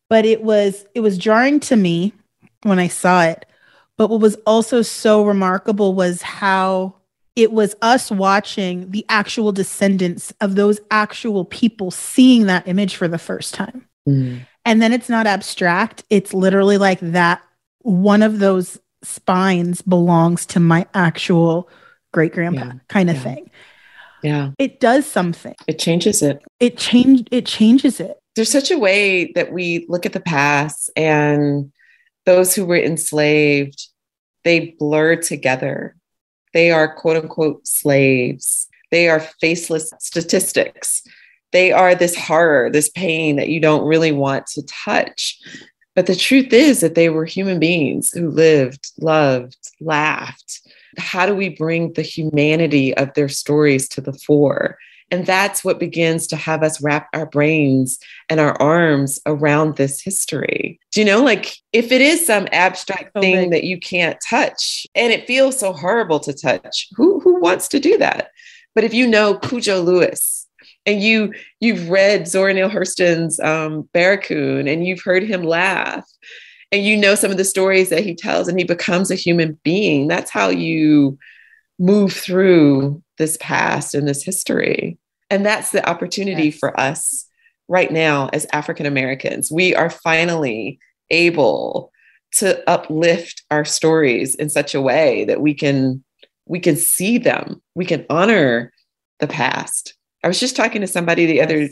but 0.09 0.25
it 0.25 0.43
was, 0.43 0.85
it 0.93 1.01
was 1.01 1.17
jarring 1.17 1.59
to 1.61 1.75
me 1.75 2.13
when 2.63 2.79
I 2.79 2.87
saw 2.87 3.23
it. 3.23 3.45
But 3.97 4.09
what 4.11 4.21
was 4.21 4.35
also 4.45 4.83
so 4.83 5.25
remarkable 5.25 5.95
was 5.95 6.21
how 6.21 6.96
it 7.37 7.51
was 7.51 7.75
us 7.83 8.09
watching 8.09 8.89
the 8.89 9.05
actual 9.09 9.51
descendants 9.51 10.33
of 10.41 10.55
those 10.55 10.79
actual 10.89 11.45
people 11.45 11.91
seeing 11.91 12.47
that 12.47 12.67
image 12.67 12.95
for 12.95 13.07
the 13.07 13.19
first 13.19 13.53
time. 13.53 13.87
Mm. 14.09 14.45
And 14.65 14.81
then 14.81 14.91
it's 14.91 15.07
not 15.07 15.27
abstract, 15.27 16.03
it's 16.09 16.33
literally 16.33 16.79
like 16.79 16.99
that 16.99 17.41
one 17.79 18.23
of 18.23 18.39
those 18.39 18.79
spines 19.03 19.83
belongs 19.83 20.47
to 20.47 20.59
my 20.59 20.87
actual 20.95 21.69
great 22.11 22.33
grandpa 22.33 22.65
yeah. 22.65 22.73
kind 22.89 23.09
of 23.09 23.17
yeah. 23.17 23.21
thing. 23.21 23.51
Yeah. 24.23 24.51
It 24.57 24.79
does 24.79 25.05
something. 25.05 25.55
It 25.67 25.77
changes 25.77 26.23
it. 26.23 26.41
It 26.59 26.77
changed 26.77 27.29
it 27.31 27.45
changes 27.45 27.99
it. 27.99 28.19
There's 28.35 28.51
such 28.51 28.71
a 28.71 28.79
way 28.79 29.31
that 29.33 29.53
we 29.53 29.85
look 29.87 30.07
at 30.07 30.13
the 30.13 30.19
past 30.19 30.89
and 30.95 31.71
those 32.25 32.55
who 32.55 32.65
were 32.65 32.77
enslaved, 32.77 33.87
they 34.43 34.75
blur 34.79 35.17
together 35.17 35.96
they 36.57 36.71
are 36.71 36.91
quote 36.91 37.17
unquote 37.17 37.67
slaves. 37.67 38.67
They 38.89 39.09
are 39.09 39.19
faceless 39.39 39.93
statistics. 39.99 41.03
They 41.51 41.71
are 41.71 41.93
this 41.93 42.15
horror, 42.15 42.71
this 42.71 42.89
pain 42.89 43.35
that 43.35 43.49
you 43.49 43.59
don't 43.59 43.87
really 43.87 44.11
want 44.11 44.47
to 44.47 44.63
touch. 44.63 45.37
But 45.95 46.07
the 46.07 46.15
truth 46.15 46.51
is 46.51 46.79
that 46.79 46.95
they 46.95 47.09
were 47.09 47.25
human 47.25 47.59
beings 47.59 48.09
who 48.09 48.31
lived, 48.31 48.91
loved, 48.99 49.55
laughed. 49.81 50.61
How 50.97 51.27
do 51.27 51.35
we 51.35 51.49
bring 51.49 51.93
the 51.93 52.01
humanity 52.01 52.91
of 52.97 53.13
their 53.13 53.29
stories 53.29 53.87
to 53.89 54.01
the 54.01 54.13
fore? 54.13 54.79
And 55.09 55.25
that's 55.25 55.63
what 55.63 55.79
begins 55.79 56.27
to 56.27 56.35
have 56.35 56.63
us 56.63 56.81
wrap 56.81 57.07
our 57.13 57.25
brains 57.25 57.97
and 58.29 58.39
our 58.39 58.61
arms 58.61 59.19
around 59.25 59.77
this 59.77 60.01
history. 60.01 60.79
Do 60.91 60.99
you 60.99 61.05
know, 61.05 61.23
like 61.23 61.55
if 61.71 61.91
it 61.91 62.01
is 62.01 62.25
some 62.25 62.47
abstract 62.51 63.11
so 63.15 63.21
thing 63.21 63.35
big. 63.35 63.51
that 63.51 63.63
you 63.63 63.79
can't 63.79 64.17
touch 64.27 64.85
and 64.95 65.13
it 65.13 65.27
feels 65.27 65.57
so 65.57 65.71
horrible 65.71 66.19
to 66.21 66.33
touch, 66.33 66.87
who, 66.95 67.19
who 67.21 67.39
wants 67.39 67.67
to 67.69 67.79
do 67.79 67.97
that? 67.99 68.31
But 68.75 68.83
if 68.83 68.93
you 68.93 69.07
know 69.07 69.35
Cudjo 69.35 69.83
Lewis 69.83 70.45
and 70.85 71.01
you 71.01 71.33
you've 71.59 71.89
read 71.89 72.27
Zora 72.27 72.53
Neale 72.53 72.69
Hurston's 72.69 73.39
um, 73.39 73.89
Barracoon 73.93 74.67
and 74.67 74.85
you've 74.85 75.01
heard 75.01 75.23
him 75.23 75.43
laugh 75.43 76.05
and 76.71 76.83
you 76.83 76.97
know 76.97 77.15
some 77.15 77.31
of 77.31 77.37
the 77.37 77.45
stories 77.45 77.89
that 77.89 78.03
he 78.03 78.13
tells 78.13 78.47
and 78.47 78.59
he 78.59 78.65
becomes 78.65 79.09
a 79.09 79.15
human 79.15 79.57
being, 79.63 80.07
that's 80.07 80.31
how 80.31 80.49
you 80.49 81.17
move 81.79 82.13
through 82.13 83.01
this 83.17 83.37
past 83.39 83.93
and 83.93 84.07
this 84.07 84.23
history. 84.23 84.97
And 85.29 85.45
that's 85.45 85.71
the 85.71 85.87
opportunity 85.87 86.45
yes. 86.45 86.57
for 86.57 86.79
us 86.79 87.27
right 87.67 87.91
now 87.91 88.29
as 88.33 88.45
African 88.53 88.85
Americans. 88.85 89.51
We 89.51 89.75
are 89.75 89.89
finally 89.89 90.79
able 91.09 91.91
to 92.33 92.67
uplift 92.69 93.43
our 93.51 93.65
stories 93.65 94.35
in 94.35 94.49
such 94.49 94.75
a 94.75 94.81
way 94.81 95.25
that 95.25 95.41
we 95.41 95.53
can 95.53 96.03
we 96.45 96.59
can 96.59 96.77
see 96.77 97.17
them. 97.17 97.61
We 97.75 97.85
can 97.85 98.05
honor 98.09 98.71
the 99.19 99.27
past. 99.27 99.95
I 100.23 100.27
was 100.27 100.39
just 100.39 100.55
talking 100.55 100.81
to 100.81 100.87
somebody 100.87 101.25
the 101.25 101.35
yes. 101.35 101.45
other 101.45 101.69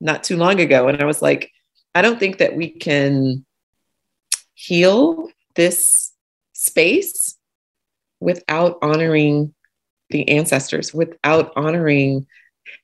not 0.00 0.22
too 0.22 0.36
long 0.36 0.60
ago 0.60 0.88
and 0.88 1.00
I 1.00 1.04
was 1.04 1.22
like 1.22 1.50
I 1.94 2.02
don't 2.02 2.20
think 2.20 2.38
that 2.38 2.54
we 2.54 2.70
can 2.70 3.44
heal 4.54 5.30
this 5.54 6.12
space 6.52 7.36
without 8.20 8.78
honoring 8.82 9.54
the 10.10 10.28
ancestors, 10.28 10.94
without 10.94 11.52
honoring. 11.56 12.26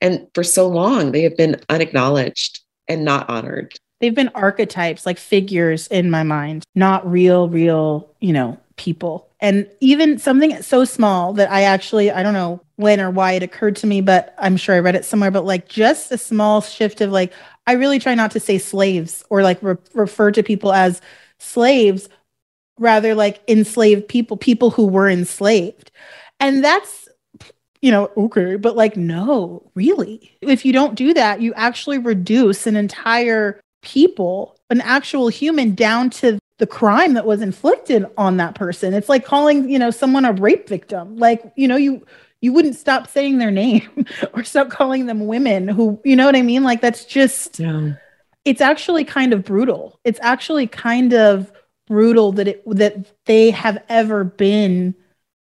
And 0.00 0.26
for 0.34 0.42
so 0.42 0.68
long, 0.68 1.12
they 1.12 1.22
have 1.22 1.36
been 1.36 1.60
unacknowledged 1.68 2.60
and 2.88 3.04
not 3.04 3.28
honored. 3.28 3.74
They've 4.00 4.14
been 4.14 4.30
archetypes, 4.34 5.06
like 5.06 5.18
figures 5.18 5.86
in 5.88 6.10
my 6.10 6.22
mind, 6.22 6.64
not 6.74 7.10
real, 7.10 7.48
real, 7.48 8.10
you 8.20 8.32
know, 8.32 8.58
people. 8.76 9.28
And 9.40 9.68
even 9.80 10.18
something 10.18 10.62
so 10.62 10.84
small 10.84 11.32
that 11.34 11.50
I 11.50 11.62
actually, 11.62 12.10
I 12.10 12.22
don't 12.22 12.34
know 12.34 12.60
when 12.76 13.00
or 13.00 13.10
why 13.10 13.32
it 13.32 13.42
occurred 13.42 13.76
to 13.76 13.86
me, 13.86 14.00
but 14.00 14.34
I'm 14.38 14.56
sure 14.56 14.74
I 14.74 14.80
read 14.80 14.96
it 14.96 15.04
somewhere, 15.04 15.30
but 15.30 15.44
like 15.44 15.68
just 15.68 16.10
a 16.10 16.18
small 16.18 16.60
shift 16.60 17.00
of 17.00 17.12
like, 17.12 17.32
I 17.66 17.72
really 17.72 17.98
try 17.98 18.14
not 18.14 18.30
to 18.32 18.40
say 18.40 18.58
slaves 18.58 19.24
or 19.30 19.42
like 19.42 19.58
re- 19.62 19.76
refer 19.94 20.32
to 20.32 20.42
people 20.42 20.72
as 20.72 21.00
slaves, 21.38 22.08
rather 22.78 23.14
like 23.14 23.42
enslaved 23.48 24.08
people, 24.08 24.36
people 24.36 24.70
who 24.70 24.86
were 24.86 25.08
enslaved. 25.08 25.90
And 26.40 26.64
that's 26.64 27.03
you 27.84 27.90
know, 27.90 28.10
okay, 28.16 28.56
but 28.56 28.76
like, 28.76 28.96
no, 28.96 29.70
really. 29.74 30.34
If 30.40 30.64
you 30.64 30.72
don't 30.72 30.94
do 30.94 31.12
that, 31.12 31.42
you 31.42 31.52
actually 31.52 31.98
reduce 31.98 32.66
an 32.66 32.76
entire 32.76 33.60
people, 33.82 34.56
an 34.70 34.80
actual 34.80 35.28
human 35.28 35.74
down 35.74 36.08
to 36.08 36.38
the 36.58 36.66
crime 36.66 37.12
that 37.12 37.26
was 37.26 37.42
inflicted 37.42 38.06
on 38.16 38.38
that 38.38 38.54
person. 38.54 38.94
It's 38.94 39.10
like 39.10 39.26
calling, 39.26 39.68
you 39.68 39.78
know, 39.78 39.90
someone 39.90 40.24
a 40.24 40.32
rape 40.32 40.66
victim. 40.66 41.18
Like, 41.18 41.52
you 41.56 41.68
know, 41.68 41.76
you 41.76 42.06
you 42.40 42.54
wouldn't 42.54 42.76
stop 42.76 43.06
saying 43.06 43.36
their 43.36 43.50
name 43.64 44.06
or 44.32 44.44
stop 44.44 44.70
calling 44.70 45.04
them 45.04 45.26
women 45.26 45.68
who, 45.68 46.00
you 46.06 46.16
know 46.16 46.24
what 46.24 46.36
I 46.36 46.40
mean? 46.42 46.64
Like 46.64 46.80
that's 46.80 47.04
just 47.04 47.60
yeah. 47.60 47.92
it's 48.46 48.62
actually 48.62 49.04
kind 49.04 49.34
of 49.34 49.44
brutal. 49.44 50.00
It's 50.04 50.20
actually 50.22 50.68
kind 50.68 51.12
of 51.12 51.52
brutal 51.86 52.32
that 52.32 52.48
it 52.48 52.62
that 52.66 53.12
they 53.26 53.50
have 53.50 53.84
ever 53.90 54.24
been 54.24 54.94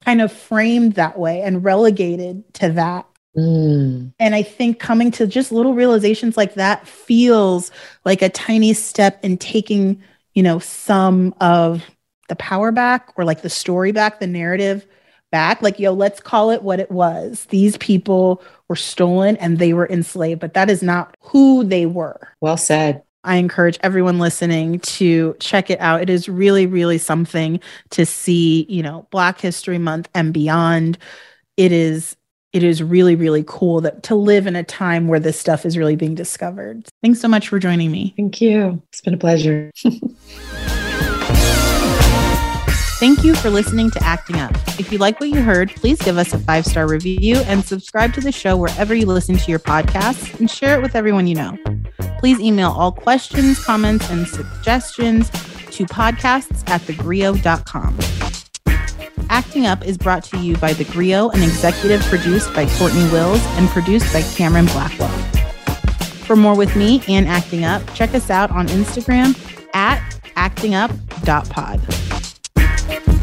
kind 0.04 0.20
of 0.20 0.32
framed 0.32 0.94
that 0.94 1.18
way 1.18 1.42
and 1.42 1.64
relegated 1.64 2.52
to 2.54 2.70
that. 2.70 3.06
Mm. 3.36 4.12
And 4.18 4.34
I 4.34 4.42
think 4.42 4.78
coming 4.78 5.10
to 5.12 5.26
just 5.26 5.50
little 5.50 5.74
realizations 5.74 6.36
like 6.36 6.54
that 6.54 6.86
feels 6.86 7.70
like 8.04 8.22
a 8.22 8.28
tiny 8.28 8.72
step 8.74 9.24
in 9.24 9.38
taking, 9.38 10.02
you 10.34 10.42
know, 10.42 10.58
some 10.58 11.34
of 11.40 11.84
the 12.28 12.36
power 12.36 12.70
back 12.70 13.12
or 13.16 13.24
like 13.24 13.42
the 13.42 13.50
story 13.50 13.92
back, 13.92 14.20
the 14.20 14.26
narrative 14.26 14.86
back. 15.32 15.62
Like, 15.62 15.80
yo, 15.80 15.92
let's 15.92 16.20
call 16.20 16.50
it 16.50 16.62
what 16.62 16.78
it 16.78 16.90
was. 16.90 17.46
These 17.46 17.76
people 17.78 18.42
were 18.68 18.76
stolen 18.76 19.36
and 19.38 19.58
they 19.58 19.72
were 19.72 19.88
enslaved, 19.88 20.40
but 20.40 20.54
that 20.54 20.70
is 20.70 20.82
not 20.82 21.16
who 21.20 21.64
they 21.64 21.86
were. 21.86 22.28
Well 22.40 22.56
said. 22.56 23.02
I 23.24 23.36
encourage 23.36 23.78
everyone 23.82 24.18
listening 24.18 24.80
to 24.80 25.34
check 25.40 25.70
it 25.70 25.80
out. 25.80 26.02
It 26.02 26.10
is 26.10 26.28
really, 26.28 26.66
really 26.66 26.98
something 26.98 27.60
to 27.90 28.06
see, 28.06 28.66
you 28.68 28.82
know, 28.82 29.06
Black 29.10 29.40
History 29.40 29.78
Month 29.78 30.08
and 30.14 30.32
beyond. 30.32 30.98
It 31.56 31.72
is 31.72 32.16
it 32.52 32.62
is 32.62 32.80
really, 32.82 33.16
really 33.16 33.44
cool 33.48 33.80
that 33.80 34.04
to 34.04 34.14
live 34.14 34.46
in 34.46 34.54
a 34.54 34.62
time 34.62 35.08
where 35.08 35.18
this 35.18 35.38
stuff 35.38 35.66
is 35.66 35.76
really 35.76 35.96
being 35.96 36.14
discovered. 36.14 36.86
Thanks 37.02 37.20
so 37.20 37.26
much 37.26 37.48
for 37.48 37.58
joining 37.58 37.90
me. 37.90 38.14
Thank 38.16 38.40
you. 38.40 38.80
It's 38.90 39.00
been 39.00 39.14
a 39.14 39.18
pleasure. 39.18 39.72
Thank 42.98 43.24
you 43.24 43.34
for 43.34 43.50
listening 43.50 43.90
to 43.90 44.02
Acting 44.04 44.36
Up. 44.36 44.52
If 44.78 44.92
you 44.92 44.98
like 44.98 45.18
what 45.18 45.28
you 45.28 45.42
heard, 45.42 45.70
please 45.70 46.00
give 46.00 46.16
us 46.16 46.32
a 46.32 46.38
five 46.38 46.64
star 46.64 46.88
review 46.88 47.36
and 47.46 47.64
subscribe 47.64 48.14
to 48.14 48.20
the 48.20 48.30
show 48.30 48.56
wherever 48.56 48.94
you 48.94 49.06
listen 49.06 49.36
to 49.36 49.50
your 49.50 49.58
podcasts 49.58 50.38
and 50.38 50.48
share 50.50 50.78
it 50.78 50.82
with 50.82 50.94
everyone 50.94 51.26
you 51.26 51.34
know. 51.34 51.58
Please 52.18 52.38
email 52.40 52.70
all 52.70 52.92
questions, 52.92 53.62
comments, 53.62 54.08
and 54.10 54.26
suggestions 54.28 55.28
to 55.30 55.84
podcasts 55.86 56.66
at 56.70 56.80
thegrio.com. 56.82 57.98
Acting 59.28 59.66
Up 59.66 59.84
is 59.84 59.98
brought 59.98 60.22
to 60.24 60.38
you 60.38 60.56
by 60.58 60.72
The 60.72 60.84
Grio 60.84 61.30
and 61.30 61.42
executive 61.42 62.00
produced 62.02 62.54
by 62.54 62.66
Cortney 62.66 63.10
Wills 63.10 63.44
and 63.56 63.68
produced 63.70 64.12
by 64.12 64.22
Cameron 64.22 64.66
Blackwell. 64.66 65.08
For 66.26 66.36
more 66.36 66.56
with 66.56 66.74
me 66.76 67.02
and 67.08 67.26
Acting 67.26 67.64
Up, 67.64 67.82
check 67.94 68.14
us 68.14 68.30
out 68.30 68.50
on 68.52 68.68
Instagram 68.68 69.36
at 69.74 69.98
actingup.pod. 70.36 72.23
Thank 72.86 73.06
you. 73.08 73.13